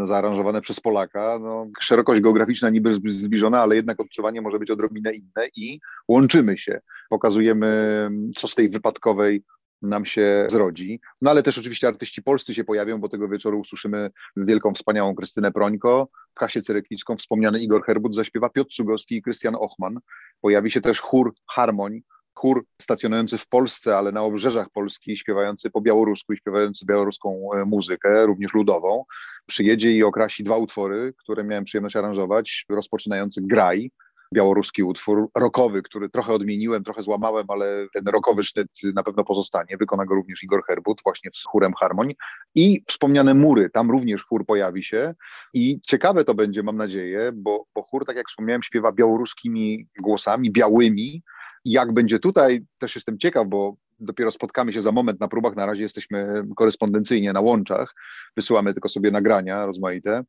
zaaranżowane 0.05 0.61
przez 0.61 0.81
Polaka. 0.81 1.39
No, 1.43 1.67
szerokość 1.81 2.21
geograficzna 2.21 2.71
niby 2.71 2.93
zbliżona, 3.07 3.63
ale 3.63 3.77
jednak 3.77 4.01
odczuwanie 4.01 4.41
może 4.41 4.59
być 4.59 4.71
odrobinę 4.71 5.13
inne 5.13 5.47
i 5.57 5.81
łączymy 6.09 6.59
się. 6.59 6.81
Pokazujemy, 7.11 8.11
co 8.37 8.49
z 8.49 8.55
tej 8.55 8.69
wypadkowej 8.69 9.43
nam 9.83 10.05
się 10.05 10.47
zrodzi. 10.51 11.01
No 11.23 11.31
ale 11.31 11.43
też 11.43 11.59
oczywiście 11.59 11.89
artyści 11.89 12.23
polscy 12.23 12.55
się 12.55 12.65
pojawią, 12.65 13.01
bo 13.01 13.09
tego 13.09 13.29
wieczoru 13.29 13.61
usłyszymy 13.61 14.11
wielką, 14.37 14.75
wspaniałą 14.75 15.15
Krystynę 15.15 15.53
Prońko, 15.53 16.09
Kasię 16.35 16.63
Cyreklicką, 16.63 17.17
wspomniany 17.17 17.61
Igor 17.61 17.85
Herbut 17.85 18.15
zaśpiewa 18.15 18.49
Piotr 18.49 18.71
Czugowski 18.71 19.17
i 19.17 19.23
Krystian 19.23 19.55
Ochman. 19.55 20.01
Pojawi 20.41 20.71
się 20.71 20.81
też 20.81 21.01
chór 21.01 21.35
Harmoń, 21.51 22.01
chór 22.35 22.65
stacjonujący 22.83 23.39
w 23.39 23.49
Polsce, 23.49 23.97
ale 23.97 24.13
na 24.13 24.23
obrzeżach 24.23 24.71
Polski, 24.71 25.17
śpiewający 25.17 25.71
po 25.71 25.81
białorusku 25.81 26.33
i 26.33 26.37
śpiewający 26.37 26.87
białoruską 26.87 27.51
e, 27.55 27.65
muzykę, 27.65 28.27
również 28.27 28.55
ludową. 28.55 29.05
Przyjedzie 29.47 29.93
i 29.93 30.03
okrasi 30.03 30.45
dwa 30.45 30.57
utwory, 30.57 31.15
które 31.17 31.45
miałem 31.45 31.65
przyjemność 31.65 31.97
aranżować, 31.97 32.65
rozpoczynający 32.69 33.41
Graj, 33.43 33.91
białoruski 34.35 34.83
utwór 34.83 35.29
rockowy, 35.35 35.83
który 35.83 36.09
trochę 36.09 36.33
odmieniłem, 36.33 36.85
trochę 36.85 37.03
złamałem, 37.03 37.47
ale 37.49 37.87
ten 37.95 38.05
rockowy 38.09 38.43
sznyt 38.43 38.69
na 38.95 39.03
pewno 39.03 39.25
pozostanie. 39.25 39.77
Wykona 39.77 40.07
go 40.07 40.15
również 40.15 40.43
Igor 40.43 40.65
Herbut, 40.67 41.01
właśnie 41.05 41.31
z 41.35 41.45
chórem 41.45 41.73
Harmoń. 41.81 42.15
I 42.55 42.83
wspomniane 42.87 43.35
Mury, 43.35 43.71
tam 43.71 43.91
również 43.91 44.25
chór 44.25 44.47
pojawi 44.47 44.85
się. 44.85 45.15
I 45.55 45.81
ciekawe 45.87 46.25
to 46.25 46.35
będzie, 46.35 46.63
mam 46.63 46.77
nadzieję, 46.77 47.33
bo, 47.35 47.65
bo 47.75 47.83
chór, 47.83 48.05
tak 48.05 48.17
jak 48.17 48.29
wspomniałem, 48.29 48.63
śpiewa 48.63 48.93
białoruskimi 48.93 49.87
głosami, 50.01 50.51
białymi, 50.51 51.23
jak 51.64 51.93
będzie 51.93 52.19
tutaj, 52.19 52.61
też 52.79 52.95
jestem 52.95 53.19
ciekaw, 53.19 53.47
bo 53.49 53.76
dopiero 54.00 54.31
spotkamy 54.31 54.73
się 54.73 54.83
za 54.83 54.93
moment 54.93 55.21
na 55.21 55.29
próbach. 55.29 55.57
Na 55.57 55.67
razie 55.67 55.83
jesteśmy 55.83 56.45
korespondencyjnie 56.57 57.33
na 57.33 57.40
łączach, 57.40 57.95
wysyłamy 58.37 58.73
tylko 58.75 58.88
sobie 58.88 59.11
nagrania 59.11 59.67
rozmaite, 59.67 60.25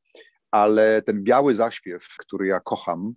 ale 0.52 1.02
ten 1.02 1.24
biały 1.24 1.56
zaśpiew, 1.56 2.08
który 2.18 2.48
ja 2.48 2.60
kocham, 2.60 3.14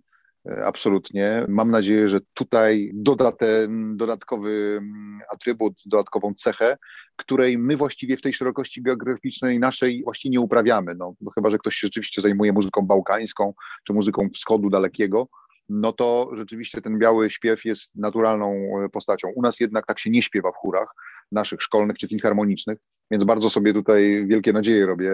e, 0.49 0.65
absolutnie, 0.65 1.45
mam 1.47 1.71
nadzieję, 1.71 2.09
że 2.09 2.19
tutaj 2.33 2.91
doda 2.93 3.31
ten 3.31 3.97
dodatkowy 3.97 4.77
mm, 4.77 5.19
atrybut, 5.33 5.73
dodatkową 5.85 6.33
cechę, 6.33 6.77
której 7.15 7.57
my 7.57 7.77
właściwie 7.77 8.17
w 8.17 8.21
tej 8.21 8.33
szerokości 8.33 8.81
biograficznej 8.81 9.59
naszej 9.59 10.03
właściwie 10.03 10.31
nie 10.31 10.39
uprawiamy. 10.39 10.95
No, 10.95 11.13
chyba, 11.35 11.49
że 11.49 11.57
ktoś 11.57 11.75
się 11.75 11.87
rzeczywiście 11.87 12.21
zajmuje 12.21 12.53
muzyką 12.53 12.81
bałkańską 12.81 13.53
czy 13.83 13.93
muzyką 13.93 14.29
wschodu 14.33 14.69
dalekiego, 14.69 15.27
no 15.69 15.93
to 15.93 16.29
rzeczywiście 16.33 16.81
ten 16.81 16.99
biały 16.99 17.29
śpiew 17.29 17.65
jest 17.65 17.95
naturalną 17.95 18.53
e, 18.85 18.89
postacią. 18.89 19.27
U 19.35 19.41
nas 19.41 19.59
jednak 19.59 19.85
tak 19.85 19.99
się 19.99 20.09
nie 20.09 20.21
śpiewa 20.21 20.51
w 20.51 20.55
chórach 20.55 20.87
naszych 21.31 21.61
szkolnych 21.61 21.97
czy 21.97 22.07
filharmonicznych, 22.07 22.77
więc 23.11 23.23
bardzo 23.23 23.49
sobie 23.49 23.73
tutaj 23.73 24.25
wielkie 24.27 24.53
nadzieje 24.53 24.85
robię 24.85 25.11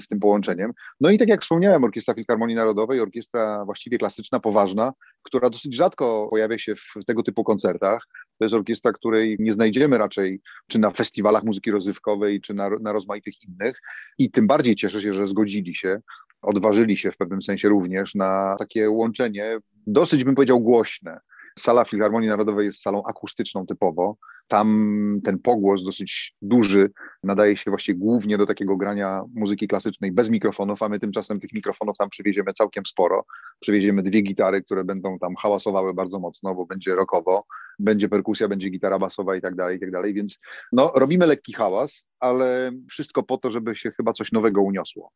z 0.00 0.08
tym 0.08 0.20
połączeniem. 0.20 0.72
No 1.00 1.10
i 1.10 1.18
tak 1.18 1.28
jak 1.28 1.42
wspomniałem, 1.42 1.84
Orkiestra 1.84 2.14
Filharmonii 2.14 2.56
Narodowej, 2.56 3.00
orkiestra 3.00 3.64
właściwie 3.64 3.98
klasyczna, 3.98 4.40
poważna, 4.40 4.92
która 5.22 5.50
dosyć 5.50 5.74
rzadko 5.74 6.28
pojawia 6.30 6.58
się 6.58 6.74
w 6.76 7.04
tego 7.06 7.22
typu 7.22 7.44
koncertach. 7.44 8.06
To 8.38 8.44
jest 8.44 8.54
orkiestra, 8.54 8.92
której 8.92 9.36
nie 9.38 9.52
znajdziemy 9.52 9.98
raczej 9.98 10.40
czy 10.68 10.78
na 10.78 10.90
festiwalach 10.90 11.44
muzyki 11.44 11.70
rozrywkowej, 11.70 12.40
czy 12.40 12.54
na, 12.54 12.70
na 12.70 12.92
rozmaitych 12.92 13.34
innych. 13.42 13.80
I 14.18 14.30
tym 14.30 14.46
bardziej 14.46 14.76
cieszę 14.76 15.00
się, 15.00 15.12
że 15.12 15.28
zgodzili 15.28 15.74
się 15.74 16.00
odważyli 16.44 16.96
się 16.96 17.12
w 17.12 17.16
pewnym 17.16 17.42
sensie 17.42 17.68
również 17.68 18.14
na 18.14 18.56
takie 18.58 18.90
łączenie, 18.90 19.58
dosyć 19.86 20.24
bym 20.24 20.34
powiedział 20.34 20.60
głośne. 20.60 21.20
Sala 21.58 21.84
Filharmonii 21.84 22.28
Narodowej 22.28 22.66
jest 22.66 22.82
salą 22.82 23.02
akustyczną 23.04 23.66
typowo. 23.66 24.16
Tam 24.48 25.20
ten 25.24 25.38
pogłos 25.38 25.84
dosyć 25.84 26.34
duży 26.42 26.90
nadaje 27.22 27.56
się 27.56 27.70
właściwie 27.70 27.98
głównie 27.98 28.38
do 28.38 28.46
takiego 28.46 28.76
grania 28.76 29.22
muzyki 29.34 29.68
klasycznej 29.68 30.12
bez 30.12 30.30
mikrofonów, 30.30 30.82
a 30.82 30.88
my 30.88 31.00
tymczasem 31.00 31.40
tych 31.40 31.52
mikrofonów 31.52 31.96
tam 31.98 32.10
przywieziemy 32.10 32.52
całkiem 32.52 32.86
sporo. 32.86 33.24
Przywieziemy 33.60 34.02
dwie 34.02 34.22
gitary, 34.22 34.62
które 34.62 34.84
będą 34.84 35.18
tam 35.18 35.34
hałasowały 35.34 35.94
bardzo 35.94 36.18
mocno, 36.18 36.54
bo 36.54 36.66
będzie 36.66 36.94
rockowo, 36.94 37.44
będzie 37.78 38.08
perkusja, 38.08 38.48
będzie 38.48 38.70
gitara 38.70 38.98
basowa 38.98 39.36
i 39.36 39.40
tak 39.40 39.54
dalej, 39.54 39.76
i 39.76 39.80
tak 39.80 39.90
dalej. 39.90 40.14
Więc 40.14 40.38
no, 40.72 40.92
robimy 40.94 41.26
lekki 41.26 41.52
hałas, 41.52 42.06
ale 42.20 42.72
wszystko 42.90 43.22
po 43.22 43.38
to, 43.38 43.50
żeby 43.50 43.76
się 43.76 43.90
chyba 43.90 44.12
coś 44.12 44.32
nowego 44.32 44.62
uniosło. 44.62 45.12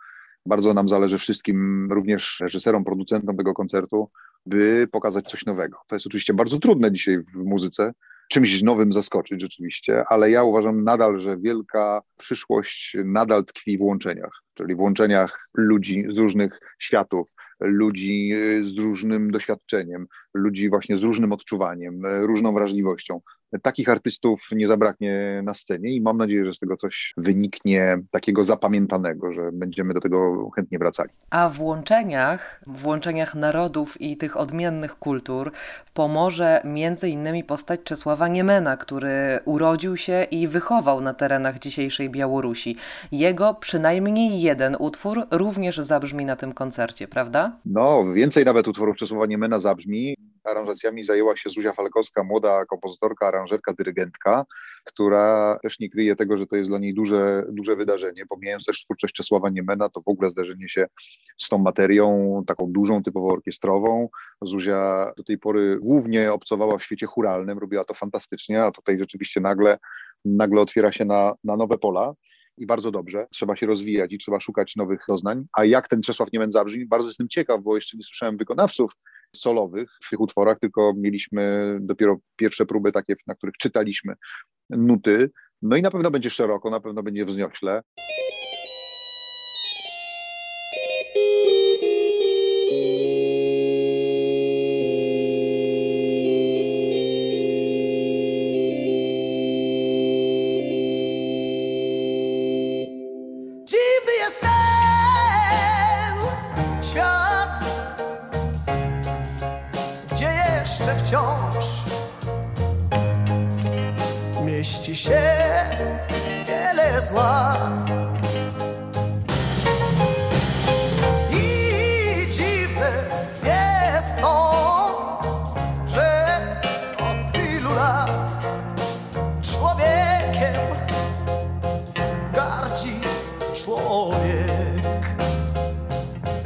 Bardzo 0.47 0.75
nam 0.75 0.88
zależy 0.88 1.18
wszystkim, 1.18 1.88
również 1.92 2.40
reżyserom, 2.40 2.85
producentom 2.85 3.37
tego 3.37 3.54
koncertu, 3.54 4.11
by 4.47 4.88
pokazać 4.92 5.30
coś 5.30 5.47
nowego. 5.47 5.78
To 5.87 5.97
jest 5.97 6.07
oczywiście 6.07 6.35
bardzo 6.35 6.59
trudne 6.59 6.92
dzisiaj 6.92 7.18
w 7.18 7.45
muzyce, 7.45 7.92
czymś 8.28 8.62
nowym 8.62 8.92
zaskoczyć 8.92 9.40
rzeczywiście, 9.40 10.04
ale 10.09 10.30
ja 10.30 10.42
uważam 10.42 10.85
nadal, 10.85 11.21
że 11.21 11.37
wielka 11.37 12.02
przyszłość 12.18 12.97
nadal 13.04 13.45
tkwi 13.45 13.78
w 13.78 13.83
łączeniach, 13.83 14.42
czyli 14.54 14.75
w 14.75 14.80
łączeniach 14.80 15.49
ludzi 15.54 16.04
z 16.09 16.18
różnych 16.18 16.61
światów, 16.78 17.28
ludzi 17.61 18.35
z 18.75 18.78
różnym 18.78 19.30
doświadczeniem, 19.30 20.07
ludzi 20.35 20.70
właśnie 20.70 20.99
z 20.99 21.02
różnym 21.02 21.32
odczuwaniem, 21.32 22.02
różną 22.20 22.52
wrażliwością. 22.52 23.20
Takich 23.62 23.88
artystów 23.88 24.40
nie 24.52 24.68
zabraknie 24.68 25.42
na 25.44 25.54
scenie 25.54 25.90
i 25.90 26.00
mam 26.00 26.16
nadzieję, 26.16 26.44
że 26.44 26.54
z 26.54 26.58
tego 26.58 26.76
coś 26.76 27.12
wyniknie 27.16 27.99
takiego 28.11 28.44
zapamiętanego, 28.44 29.32
że 29.32 29.50
będziemy 29.52 29.94
do 29.94 30.00
tego 30.00 30.50
chętnie 30.50 30.78
wracali. 30.78 31.11
A 31.30 31.49
w 31.49 31.62
łączeniach, 31.62 32.64
w 32.66 32.87
łączeniach 32.87 33.35
narodów 33.35 34.00
i 34.00 34.16
tych 34.16 34.37
odmiennych 34.37 34.94
kultur 34.94 35.52
pomoże 35.94 36.61
między 36.64 37.08
innymi 37.08 37.44
postać 37.44 37.80
Czesława 37.85 38.28
Niemena, 38.28 38.76
który 38.76 39.38
urodził 39.44 39.97
się 39.97 40.26
i 40.30 40.49
wychował 40.49 41.00
na 41.00 41.14
terenach 41.14 41.58
dzisiejszej 41.58 42.11
Białorusi. 42.11 42.76
Jego 43.12 43.54
przynajmniej 43.54 44.40
jeden 44.40 44.76
utwór 44.78 45.26
również 45.30 45.78
zabrzmi 45.78 46.25
na 46.25 46.37
tym 46.37 46.52
koncercie, 46.52 47.08
prawda? 47.08 47.56
No, 47.64 48.12
więcej 48.12 48.44
nawet 48.44 48.68
utworów 48.68 48.97
Czesława 48.97 49.26
Niemena 49.26 49.61
zabrzmi. 49.61 50.14
Aranżacjami 50.45 51.04
zajęła 51.04 51.37
się 51.37 51.50
Zuzia 51.50 51.73
Falkowska, 51.73 52.25
młoda 52.25 52.64
kompozytorka, 52.66 53.28
aranżerka, 53.28 53.73
dyrygentka, 53.73 54.45
która 54.85 55.59
też 55.62 55.80
nie 55.80 55.90
kryje 55.90 56.16
tego, 56.16 56.38
że 56.38 56.47
to 56.47 56.57
jest 56.57 56.71
dla 56.71 56.78
niej 56.78 56.95
duże, 56.95 57.45
duże 57.49 57.76
wydarzenie. 57.76 58.26
Pomijając 58.26 58.64
też 58.64 58.85
twórczość 58.85 59.14
Czesława 59.14 59.50
Niemena, 59.50 59.88
to 59.88 60.00
w 60.00 60.09
ogóle 60.09 60.30
zdarzenie 60.30 60.68
się 60.68 60.87
z 61.38 61.49
tą 61.49 61.59
materią, 61.59 62.42
taką 62.47 62.73
dużą, 62.73 63.02
typowo 63.02 63.28
orkiestrową. 63.28 64.09
Zuzia 64.42 65.12
do 65.16 65.25
tej 65.25 65.38
pory 65.38 65.78
głównie 65.80 66.33
obcowała 66.33 66.78
w 66.78 66.85
świecie 66.85 67.07
churalnym, 67.07 67.59
robiła 67.59 67.85
to 67.85 67.95
fantastycznie, 67.95 68.64
a 68.64 68.71
tutaj 68.71 68.99
rzeczywiście 68.99 69.40
nagle, 69.40 69.78
nagle 70.25 70.61
otwiera 70.61 70.92
się 70.92 71.04
na, 71.04 71.35
na 71.45 71.57
nowe 71.57 71.78
pola 71.78 72.14
i 72.59 72.66
bardzo 72.66 72.90
dobrze. 72.90 73.26
Trzeba 73.30 73.57
się 73.57 73.66
rozwijać 73.66 74.12
i 74.12 74.18
trzeba 74.18 74.40
szukać 74.40 74.76
nowych 74.76 75.04
doznań. 75.09 75.47
A 75.52 75.64
jak 75.64 75.88
ten 75.88 76.02
Czesław 76.02 76.33
Niemen 76.33 76.50
zabrzmi? 76.50 76.87
Bardzo 76.87 77.09
jestem 77.09 77.28
ciekaw, 77.28 77.62
bo 77.62 77.75
jeszcze 77.75 77.97
nie 77.97 78.04
słyszałem 78.04 78.37
wykonawców 78.37 78.92
solowych 79.37 79.90
w 80.06 80.11
tych 80.11 80.20
utworach, 80.20 80.58
tylko 80.61 80.92
mieliśmy 80.97 81.76
dopiero 81.80 82.16
pierwsze 82.37 82.66
próby 82.66 82.92
takie, 82.92 83.14
na 83.26 83.35
których 83.35 83.56
czytaliśmy 83.56 84.14
nuty. 84.70 85.30
No 85.62 85.76
i 85.76 85.82
na 85.82 85.90
pewno 85.90 86.11
będzie 86.11 86.30
szeroko, 86.30 86.70
na 86.70 86.80
pewno 86.80 87.02
będzie 87.02 87.25
wzniośle. 87.25 87.82
wciąż 111.59 111.85
mieści 114.45 114.97
się 114.97 115.21
wiele 116.47 117.00
zła. 117.00 117.55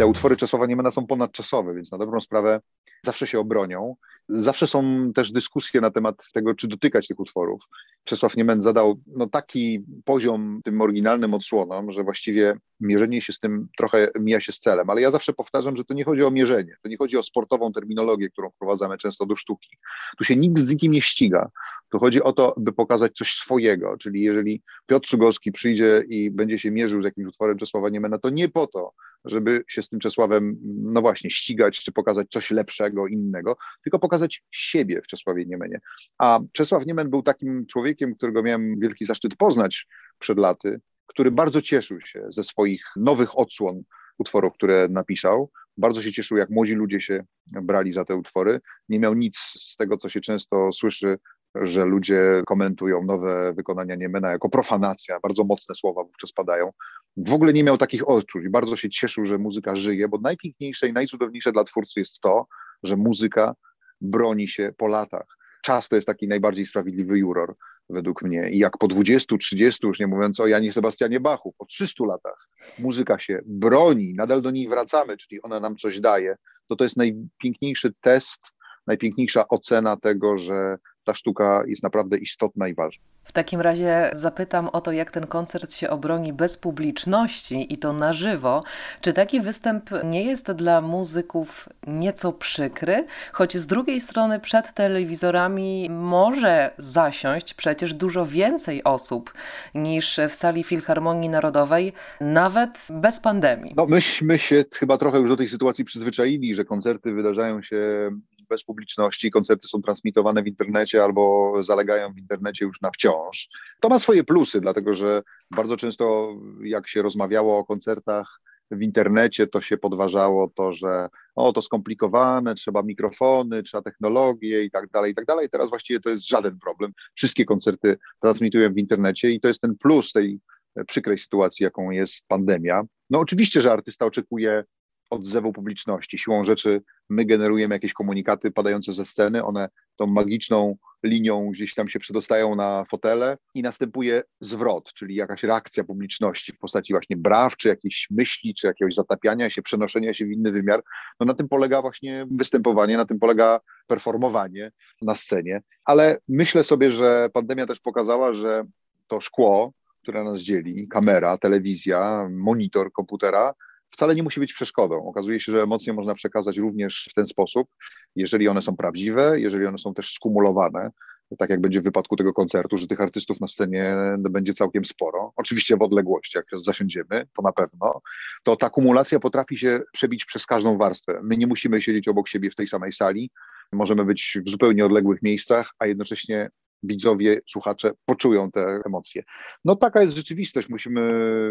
Te 0.03 0.07
utwory 0.07 0.37
Czesława 0.37 0.67
Niemena 0.67 0.91
są 0.91 1.07
ponadczasowe, 1.07 1.75
więc 1.75 1.93
na 1.93 1.99
dobrą 1.99 2.21
sprawę 2.21 2.61
zawsze 3.05 3.27
się 3.27 3.39
obronią. 3.39 3.97
Zawsze 4.29 4.67
są 4.67 5.13
też 5.15 5.33
dyskusje 5.33 5.81
na 5.81 5.91
temat 5.91 6.33
tego, 6.33 6.55
czy 6.55 6.69
dotykać 6.69 7.09
tych 7.09 7.21
utworów. 7.21 7.63
Czesław 8.05 8.37
Niemen 8.37 8.63
zadał 8.63 9.01
no, 9.07 9.27
taki 9.27 9.85
poziom 10.05 10.61
tym 10.65 10.81
oryginalnym 10.81 11.35
odsłonom, 11.35 11.93
że 11.93 12.05
właściwie 12.05 12.57
mierzenie 12.81 13.23
się 13.23 13.33
z 13.33 13.39
tym 13.39 13.69
trochę 13.79 14.09
mija 14.21 14.41
się 14.41 14.53
z 14.53 14.59
celem. 14.59 14.91
Ale 14.91 15.01
ja 15.01 15.11
zawsze 15.11 15.33
powtarzam, 15.33 15.77
że 15.77 15.85
to 15.85 15.95
nie 15.95 16.05
chodzi 16.05 16.25
o 16.25 16.31
mierzenie, 16.31 16.77
to 16.83 16.89
nie 16.89 16.97
chodzi 16.97 17.17
o 17.17 17.23
sportową 17.23 17.73
terminologię, 17.73 18.31
którą 18.31 18.51
wprowadzamy 18.51 18.99
często 18.99 19.27
do 19.27 19.37
sztuki. 19.37 19.77
Tu 20.19 20.25
się 20.25 20.37
nikt 20.37 20.59
z 20.61 20.71
nikim 20.71 20.93
nie 20.93 21.03
ściga. 21.03 21.51
Tu 21.91 21.99
chodzi 21.99 22.23
o 22.23 22.33
to, 22.33 22.55
by 22.57 22.73
pokazać 22.73 23.13
coś 23.13 23.35
swojego, 23.35 23.97
czyli 23.99 24.23
jeżeli 24.23 24.63
Piotr 24.87 25.09
Czugowski 25.09 25.53
przyjdzie 25.53 26.05
i 26.09 26.31
będzie 26.31 26.59
się 26.59 26.71
mierzył 26.71 27.03
z 27.03 27.05
jakimś 27.05 27.29
utworem 27.29 27.59
Czesława 27.59 27.89
Niemena, 27.89 28.19
to 28.19 28.31
nie 28.31 28.49
po 28.49 28.67
to, 28.67 28.93
żeby 29.25 29.65
się 29.69 29.83
z 29.83 29.89
tym 29.89 30.01
Czesławem, 30.01 30.57
no 30.65 31.01
właśnie, 31.01 31.31
ścigać, 31.31 31.81
czy 31.81 31.93
pokazać 31.93 32.27
coś 32.31 32.51
lepszego, 32.51 33.07
innego, 33.07 33.57
tylko 33.83 33.99
pokazać 33.99 34.43
siebie 34.51 35.03
w 35.03 35.07
Czesławie 35.07 35.47
Niemenie. 35.47 35.81
A 36.19 36.41
Czesław 36.53 36.87
Niemen 36.87 37.11
był 37.11 37.23
takim 37.23 37.67
człowiekiem, 37.67 38.15
którego 38.15 38.43
miałem 38.43 38.81
wielki 38.81 39.05
zaszczyt 39.05 39.37
poznać 39.37 39.87
przed 40.19 40.39
laty, 40.39 40.81
który 41.07 41.31
bardzo 41.31 41.63
cieszył 41.63 42.01
się 42.01 42.27
ze 42.29 42.45
swoich 42.45 42.85
nowych 42.97 43.39
odsłon 43.39 43.83
utworów, 44.19 44.55
które 44.55 44.89
napisał. 44.89 45.51
Bardzo 45.77 46.03
się 46.03 46.13
cieszył, 46.13 46.37
jak 46.37 46.51
młodzi 46.51 46.75
ludzie 46.75 47.01
się 47.01 47.25
brali 47.47 47.93
za 47.93 48.05
te 48.05 48.17
utwory. 48.17 48.61
Nie 48.89 48.99
miał 48.99 49.15
nic 49.15 49.37
z 49.39 49.77
tego, 49.77 49.97
co 49.97 50.09
się 50.09 50.21
często 50.21 50.73
słyszy 50.73 51.19
że 51.55 51.85
ludzie 51.85 52.43
komentują 52.47 53.05
nowe 53.05 53.53
wykonania 53.53 53.95
Niemena 53.95 54.31
jako 54.31 54.49
profanacja, 54.49 55.21
bardzo 55.23 55.45
mocne 55.45 55.75
słowa 55.75 56.05
wówczas 56.05 56.33
padają. 56.33 56.71
W 57.17 57.33
ogóle 57.33 57.53
nie 57.53 57.65
miał 57.65 57.79
takich 57.79 58.09
odczuć. 58.09 58.49
Bardzo 58.49 58.77
się 58.77 58.91
cieszył, 58.91 59.27
że 59.27 59.39
muzyka 59.39 59.77
żyje, 59.77 60.09
bo 60.09 60.19
najpiękniejsze 60.19 60.89
i 60.89 60.93
najcudowniejsze 60.93 61.53
dla 61.53 61.65
twórcy 61.65 62.01
jest 62.01 62.21
to, 62.21 62.47
że 62.83 62.97
muzyka 62.97 63.55
broni 64.01 64.49
się 64.49 64.73
po 64.77 64.87
latach. 64.87 65.27
Czas 65.63 65.89
to 65.89 65.97
jest 65.97 66.07
taki 66.07 66.29
najbardziej 66.29 66.67
sprawiedliwy 66.67 67.19
juror 67.19 67.55
według 67.91 68.23
mnie. 68.23 68.51
I 68.51 68.59
jak 68.59 68.79
po 68.79 68.89
20, 68.89 69.37
30, 69.39 69.87
już 69.87 70.01
nie 70.01 70.07
mówiąc 70.07 70.41
o 70.41 70.47
Janie 70.47 70.73
Sebastianie 70.73 71.21
Bachu, 71.21 71.55
po 71.59 71.67
300 71.67 72.05
latach 72.05 72.49
muzyka 72.79 73.19
się 73.19 73.41
broni, 73.45 74.15
nadal 74.15 74.43
do 74.43 74.51
niej 74.51 74.69
wracamy, 74.69 75.17
czyli 75.17 75.43
ona 75.43 75.61
nam 75.61 75.77
coś 75.77 76.01
daje, 76.01 76.37
to 76.69 76.77
to 76.77 76.85
jest 76.85 76.97
najpiękniejszy 76.97 77.93
test, 78.01 78.43
najpiękniejsza 78.87 79.49
ocena 79.49 79.97
tego, 79.97 80.39
że 80.39 80.77
ta 81.05 81.15
sztuka 81.15 81.63
jest 81.67 81.83
naprawdę 81.83 82.19
istotna 82.19 82.69
i 82.69 82.75
ważna. 82.75 83.05
W 83.25 83.33
takim 83.33 83.61
razie 83.61 84.11
zapytam 84.13 84.69
o 84.69 84.81
to, 84.81 84.93
jak 84.93 85.11
ten 85.11 85.27
koncert 85.27 85.75
się 85.75 85.91
obroni 85.91 86.33
bez 86.33 86.57
publiczności 86.57 87.75
i 87.75 87.79
to 87.79 87.93
na 87.93 88.13
żywo. 88.13 88.63
Czy 89.01 89.13
taki 89.13 89.41
występ 89.41 89.91
nie 90.05 90.25
jest 90.25 90.53
dla 90.53 90.81
muzyków 90.81 91.69
nieco 91.87 92.33
przykry? 92.33 93.07
Choć 93.33 93.57
z 93.57 93.67
drugiej 93.67 94.01
strony 94.01 94.41
przed 94.41 94.73
telewizorami 94.73 95.89
może 95.91 96.71
zasiąść 96.79 97.55
przecież 97.55 97.95
dużo 97.95 98.27
więcej 98.27 98.85
osób 98.85 99.35
niż 99.75 100.21
w 100.29 100.35
sali 100.35 100.65
Filharmonii 100.65 101.29
Narodowej, 101.29 101.93
nawet 102.21 102.89
bez 102.91 103.21
pandemii. 103.21 103.75
No 103.77 103.87
myśmy 103.87 104.39
się 104.39 104.65
chyba 104.73 104.99
trochę 104.99 105.19
już 105.19 105.31
do 105.31 105.37
tej 105.37 105.49
sytuacji 105.49 105.85
przyzwyczaili, 105.85 106.55
że 106.55 106.65
koncerty 106.65 107.13
wydarzają 107.13 107.63
się 107.63 108.11
bez 108.53 108.65
publiczności, 108.65 109.31
koncerty 109.31 109.69
są 109.69 109.83
transmitowane 109.83 110.43
w 110.43 110.47
internecie 110.47 111.03
albo 111.03 111.53
zalegają 111.61 112.13
w 112.13 112.19
internecie 112.19 112.65
już 112.65 112.81
na 112.81 112.91
wciąż. 112.91 113.49
To 113.81 113.89
ma 113.89 113.99
swoje 113.99 114.25
plusy, 114.25 114.61
dlatego 114.61 114.95
że 114.95 115.23
bardzo 115.51 115.77
często 115.77 116.37
jak 116.63 116.89
się 116.89 117.03
rozmawiało 117.03 117.59
o 117.59 117.65
koncertach 117.65 118.41
w 118.71 118.83
internecie, 118.83 119.47
to 119.47 119.61
się 119.61 119.77
podważało 119.77 120.53
to, 120.55 120.73
że 120.73 121.09
o, 121.35 121.53
to 121.53 121.63
skomplikowane, 121.63 122.55
trzeba 122.55 122.83
mikrofony, 122.83 123.63
trzeba 123.63 123.83
technologię 123.83 124.65
i 124.65 124.71
tak 124.71 124.89
dalej, 124.89 125.13
i 125.13 125.15
tak 125.15 125.25
dalej. 125.25 125.49
Teraz 125.51 125.71
właściwie 125.71 126.01
to 126.01 126.11
jest 126.11 126.29
żaden 126.29 126.59
problem. 126.59 126.93
Wszystkie 127.15 127.45
koncerty 127.45 127.99
transmitują 128.21 128.73
w 128.73 128.79
internecie 128.79 129.31
i 129.31 129.41
to 129.41 129.49
jest 129.49 129.61
ten 129.61 129.77
plus 129.77 130.13
tej 130.13 130.41
przykrej 130.87 131.19
sytuacji, 131.19 131.65
jaką 131.65 131.91
jest 131.91 132.29
pandemia. 132.29 132.83
No 133.11 133.19
oczywiście, 133.19 133.61
że 133.61 133.73
artysta 133.73 134.07
oczekuje 134.07 134.65
odzewu 135.13 135.53
publiczności. 135.53 136.19
Siłą 136.19 136.45
rzeczy 136.45 136.83
my 137.11 137.25
generujemy 137.25 137.75
jakieś 137.75 137.93
komunikaty 137.93 138.51
padające 138.51 138.93
ze 138.93 139.05
sceny, 139.05 139.45
one 139.45 139.69
tą 139.97 140.07
magiczną 140.07 140.77
linią 141.03 141.51
gdzieś 141.51 141.75
tam 141.75 141.89
się 141.89 141.99
przedostają 141.99 142.55
na 142.55 142.85
fotele 142.85 143.39
i 143.55 143.63
następuje 143.63 144.23
zwrot, 144.41 144.93
czyli 144.93 145.15
jakaś 145.15 145.43
reakcja 145.43 145.85
publiczności 145.85 146.53
w 146.53 146.59
postaci 146.59 146.93
właśnie 146.93 147.17
braw, 147.17 147.57
czy 147.57 147.69
jakiejś 147.69 148.07
myśli, 148.11 148.55
czy 148.55 148.67
jakiegoś 148.67 148.95
zatapiania 148.95 149.51
się, 149.51 149.63
przenoszenia 149.63 150.15
się 150.15 150.27
w 150.27 150.31
inny 150.31 150.53
wymiar. 150.53 150.83
No 151.21 151.27
na 151.27 151.35
tym 151.35 151.49
polega 151.49 151.83
właśnie 151.83 152.27
występowanie, 152.31 152.97
na 152.97 153.07
tym 153.07 153.19
polega 153.19 153.61
performowanie 153.87 154.73
na 155.03 155.15
scenie. 155.15 155.63
Ale 155.85 156.19
myślę 156.29 156.65
sobie, 156.65 156.93
że 156.93 157.29
pandemia 157.33 157.67
też 157.67 157.81
pokazała, 157.81 158.35
że 158.35 158.65
to 159.07 159.21
szkło, 159.21 159.73
które 160.03 160.25
nas 160.25 160.41
dzieli, 160.41 160.89
kamera, 160.89 161.39
telewizja, 161.39 162.29
monitor 162.31 162.93
komputera, 162.93 163.55
wcale 163.93 164.15
nie 164.15 164.23
musi 164.23 164.41
być 164.41 164.53
przeszkodą. 164.53 165.07
Okazuje 165.07 165.41
się, 165.41 165.53
że 165.53 165.63
emocje 165.63 165.93
można 165.93 166.15
przekazać 166.15 166.59
również 166.59 167.09
w 167.11 167.15
ten 167.15 167.27
sposób, 167.27 167.69
jeżeli 168.17 168.49
one 168.49 168.63
są 168.63 168.77
prawdziwe, 168.77 169.41
jeżeli 169.41 169.67
one 169.67 169.79
są 169.79 169.95
też 169.95 170.13
skumulowane, 170.13 170.91
tak 171.39 171.51
jak 171.51 171.61
będzie 171.61 171.81
w 171.81 171.85
wypadku 171.85 172.17
tego 172.17 172.33
koncertu, 172.33 172.77
że 172.77 172.87
tych 172.87 173.01
artystów 173.01 173.41
na 173.41 173.49
scenie 173.49 173.97
będzie 174.19 174.53
całkiem 174.53 174.85
sporo. 174.85 175.33
Oczywiście 175.37 175.77
w 175.77 175.83
odległości, 175.83 176.39
jak 176.39 176.47
zasiądziemy, 176.57 177.27
to 177.37 177.43
na 177.43 177.53
pewno, 177.53 178.01
to 178.43 178.57
ta 178.57 178.71
kumulacja 178.71 179.21
potrafi 179.21 179.59
się 179.59 179.81
przebić 179.93 180.25
przez 180.25 180.47
każdą 180.47 180.79
warstwę. 180.79 181.21
My 181.23 181.37
nie 181.37 181.47
musimy 181.47 181.81
siedzieć 181.81 182.09
obok 182.09 182.29
siebie 182.29 182.51
w 182.51 182.55
tej 182.55 182.67
samej 182.67 182.93
sali, 182.93 183.31
możemy 183.73 184.05
być 184.05 184.39
w 184.47 184.51
zupełnie 184.51 184.87
odległych 184.87 185.23
miejscach, 185.23 185.75
a 185.79 185.87
jednocześnie 185.87 186.51
widzowie, 186.83 187.41
słuchacze 187.49 187.93
poczują 188.05 188.51
te 188.51 188.81
emocje. 188.87 189.23
No 189.65 189.77
taka 189.77 190.03
jest 190.03 190.17
rzeczywistość, 190.17 190.69
musimy 190.69 191.03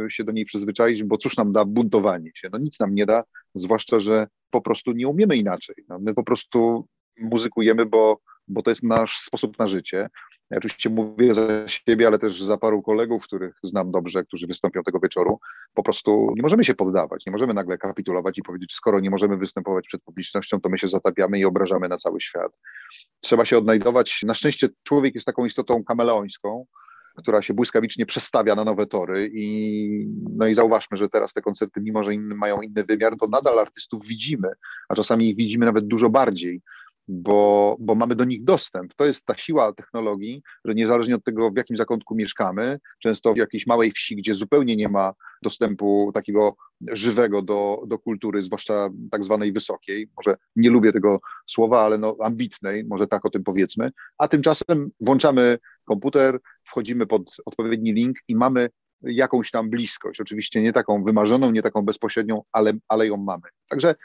się 0.10 0.24
do 0.24 0.32
niej 0.32 0.46
przyzwyczaić, 0.46 1.04
bo 1.04 1.18
cóż 1.18 1.38
nam 1.38 1.52
da 1.52 1.66
buntowanie 1.66 2.32
się? 2.36 2.50
No 2.52 2.58
nic 2.58 2.80
nam 2.80 2.96
nie 2.96 3.06
da, 3.06 3.24
zwłaszcza, 3.56 4.00
że 4.00 4.28
po 4.50 4.62
prostu 4.62 4.92
nie 4.92 5.08
umiemy 5.08 5.38
inaczej. 5.38 5.76
No, 5.90 6.00
my 6.00 6.14
po 6.14 6.24
prostu 6.24 6.88
muzykujemy, 7.20 7.86
bo, 7.86 8.20
bo 8.48 8.62
to 8.62 8.70
jest 8.70 8.84
nasz 8.84 9.18
sposób 9.18 9.60
na 9.60 9.68
życie. 9.68 10.10
Ja 10.52 10.58
oczywiście 10.58 10.90
mówię 10.90 11.36
za 11.36 11.68
siebie, 11.68 12.08
ale 12.08 12.20
też 12.20 12.42
za 12.42 12.58
paru 12.58 12.82
kolegów, 12.82 13.24
których 13.24 13.56
znam 13.64 13.92
dobrze, 13.92 14.24
którzy 14.24 14.48
wystąpią 14.48 14.84
tego 14.84 15.00
wieczoru. 15.00 15.40
Po 15.74 15.84
prostu 15.84 16.34
nie 16.36 16.42
możemy 16.42 16.64
się 16.64 16.74
poddawać, 16.74 17.26
nie 17.26 17.32
możemy 17.32 17.54
nagle 17.54 17.78
kapitulować 17.78 18.38
i 18.38 18.42
powiedzieć, 18.42 18.74
skoro 18.74 19.00
nie 19.00 19.10
możemy 19.10 19.38
występować 19.38 19.88
przed 19.88 20.04
publicznością, 20.04 20.62
to 20.62 20.70
my 20.70 20.80
się 20.80 20.90
zatapiamy 20.90 21.40
i 21.40 21.46
obrażamy 21.46 21.88
na 21.88 21.98
cały 21.98 22.22
świat. 22.22 22.52
Trzeba 23.20 23.46
się 23.46 23.58
odnajdować. 23.58 24.24
Na 24.24 24.34
szczęście 24.34 24.70
człowiek 24.84 25.16
jest 25.16 25.26
taką 25.26 25.46
istotą 25.46 25.84
kameleońską, 25.84 26.66
która 27.18 27.42
się 27.42 27.54
błyskawicznie 27.54 28.06
przestawia 28.06 28.56
na 28.56 28.64
nowe 28.64 28.86
tory 28.86 29.30
i 29.34 30.08
no 30.36 30.48
i 30.48 30.56
zauważmy, 30.56 30.98
że 30.98 31.10
teraz 31.10 31.34
te 31.34 31.42
koncerty, 31.42 31.82
mimo 31.82 32.04
że 32.04 32.12
mają 32.18 32.62
inny 32.62 32.84
wymiar, 32.84 33.18
to 33.20 33.28
nadal 33.28 33.60
artystów 33.60 34.06
widzimy, 34.06 34.50
a 34.90 34.96
czasami 34.96 35.30
ich 35.30 35.36
widzimy 35.36 35.66
nawet 35.66 35.88
dużo 35.88 36.10
bardziej 36.10 36.62
bo, 37.08 37.78
bo 37.80 37.96
mamy 37.96 38.16
do 38.16 38.26
nich 38.26 38.44
dostęp. 38.44 38.94
To 38.96 39.06
jest 39.06 39.26
ta 39.26 39.38
siła 39.38 39.74
technologii, 39.74 40.44
że 40.66 40.74
niezależnie 40.74 41.16
od 41.16 41.24
tego, 41.24 41.52
w 41.52 41.58
jakim 41.58 41.78
zakątku 41.78 42.16
mieszkamy, 42.16 42.80
często 43.00 43.34
w 43.34 43.38
jakiejś 43.38 43.68
małej 43.68 43.92
wsi, 43.92 44.16
gdzie 44.16 44.36
zupełnie 44.36 44.76
nie 44.76 44.90
ma 44.90 45.14
dostępu 45.44 46.12
takiego 46.14 46.56
żywego 46.92 47.42
do, 47.42 47.84
do 47.88 48.00
kultury, 48.00 48.44
zwłaszcza 48.44 48.90
tak 49.12 49.24
zwanej 49.24 49.54
wysokiej, 49.54 50.10
może 50.18 50.38
nie 50.56 50.70
lubię 50.70 50.94
tego 50.94 51.20
słowa, 51.48 51.82
ale 51.82 51.98
no 51.98 52.18
ambitnej, 52.22 52.86
może 52.86 53.08
tak 53.08 53.26
o 53.26 53.30
tym 53.30 53.44
powiedzmy, 53.44 53.92
a 54.18 54.28
tymczasem 54.28 54.92
włączamy 55.00 55.58
komputer, 55.86 56.40
wchodzimy 56.64 57.08
pod 57.08 57.36
odpowiedni 57.46 57.94
link 57.94 58.18
i 58.28 58.36
mamy 58.36 58.70
jakąś 59.04 59.52
tam 59.52 59.70
bliskość. 59.70 60.22
Oczywiście 60.22 60.62
nie 60.62 60.74
taką 60.74 61.04
wymarzoną, 61.04 61.52
nie 61.52 61.62
taką 61.62 61.82
bezpośrednią, 61.82 62.42
ale, 62.52 62.74
ale 62.88 63.08
ją 63.08 63.18
mamy. 63.18 63.44
Także 63.70 63.96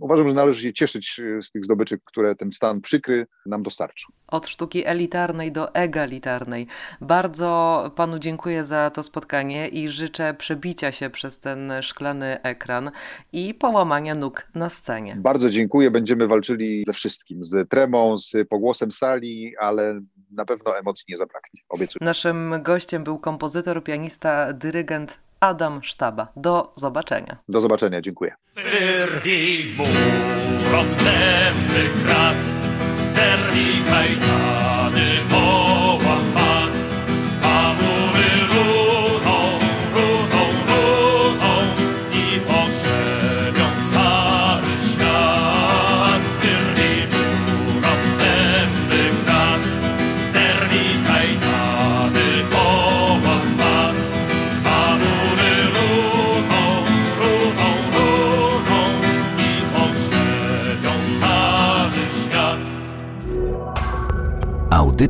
uważam, 0.00 0.28
że 0.28 0.34
należy 0.34 0.60
się 0.60 0.72
cieszyć 0.72 1.20
e, 1.20 1.42
z 1.42 1.50
tych 1.50 1.64
zdobyczy, 1.64 1.98
które 2.04 2.34
ten 2.34 2.52
stan 2.52 2.80
przykry 2.80 3.26
nam 3.46 3.62
dostarczył. 3.62 4.14
Od 4.28 4.46
sztuki 4.46 4.86
elitarnej 4.86 5.52
do 5.52 5.74
egalitarnej. 5.74 6.66
Bardzo 7.00 7.90
panu 7.96 8.18
dziękuję 8.18 8.64
za 8.64 8.90
to 8.90 9.02
spotkanie 9.02 9.68
i 9.68 9.88
życzę 9.88 10.34
przebicia 10.34 10.92
się 10.92 11.10
przez 11.10 11.38
ten 11.38 11.72
szklany 11.82 12.42
ekran 12.42 12.90
i 13.32 13.54
połamania 13.54 14.14
nóg 14.14 14.46
na 14.54 14.70
scenie. 14.70 15.16
Bardzo 15.18 15.50
dziękuję. 15.50 15.90
Będziemy 15.90 16.26
walczyli 16.26 16.84
ze 16.86 16.92
wszystkim, 16.92 17.44
z 17.44 17.68
tremą, 17.70 18.18
z 18.18 18.48
pogłosem 18.48 18.92
sali, 18.92 19.56
ale 19.60 20.00
na 20.30 20.44
pewno 20.44 20.78
emocji 20.78 21.04
nie 21.08 21.18
zabraknie. 21.18 21.60
Obiecuję. 21.68 21.98
Naszym 22.06 22.54
gościem 22.62 23.04
był 23.04 23.18
kompozytor, 23.18 23.84
pianista, 23.84 24.52
dyrygent 24.52 25.25
Adam 25.40 25.80
Sztaba. 25.82 26.28
Do 26.36 26.72
zobaczenia. 26.74 27.36
Do 27.48 27.60
zobaczenia, 27.60 28.00
dziękuję. 28.00 28.34
Wyrwij 28.54 29.76
zęby 31.04 32.04
krat, 32.04 32.36
zerwij 33.14 33.82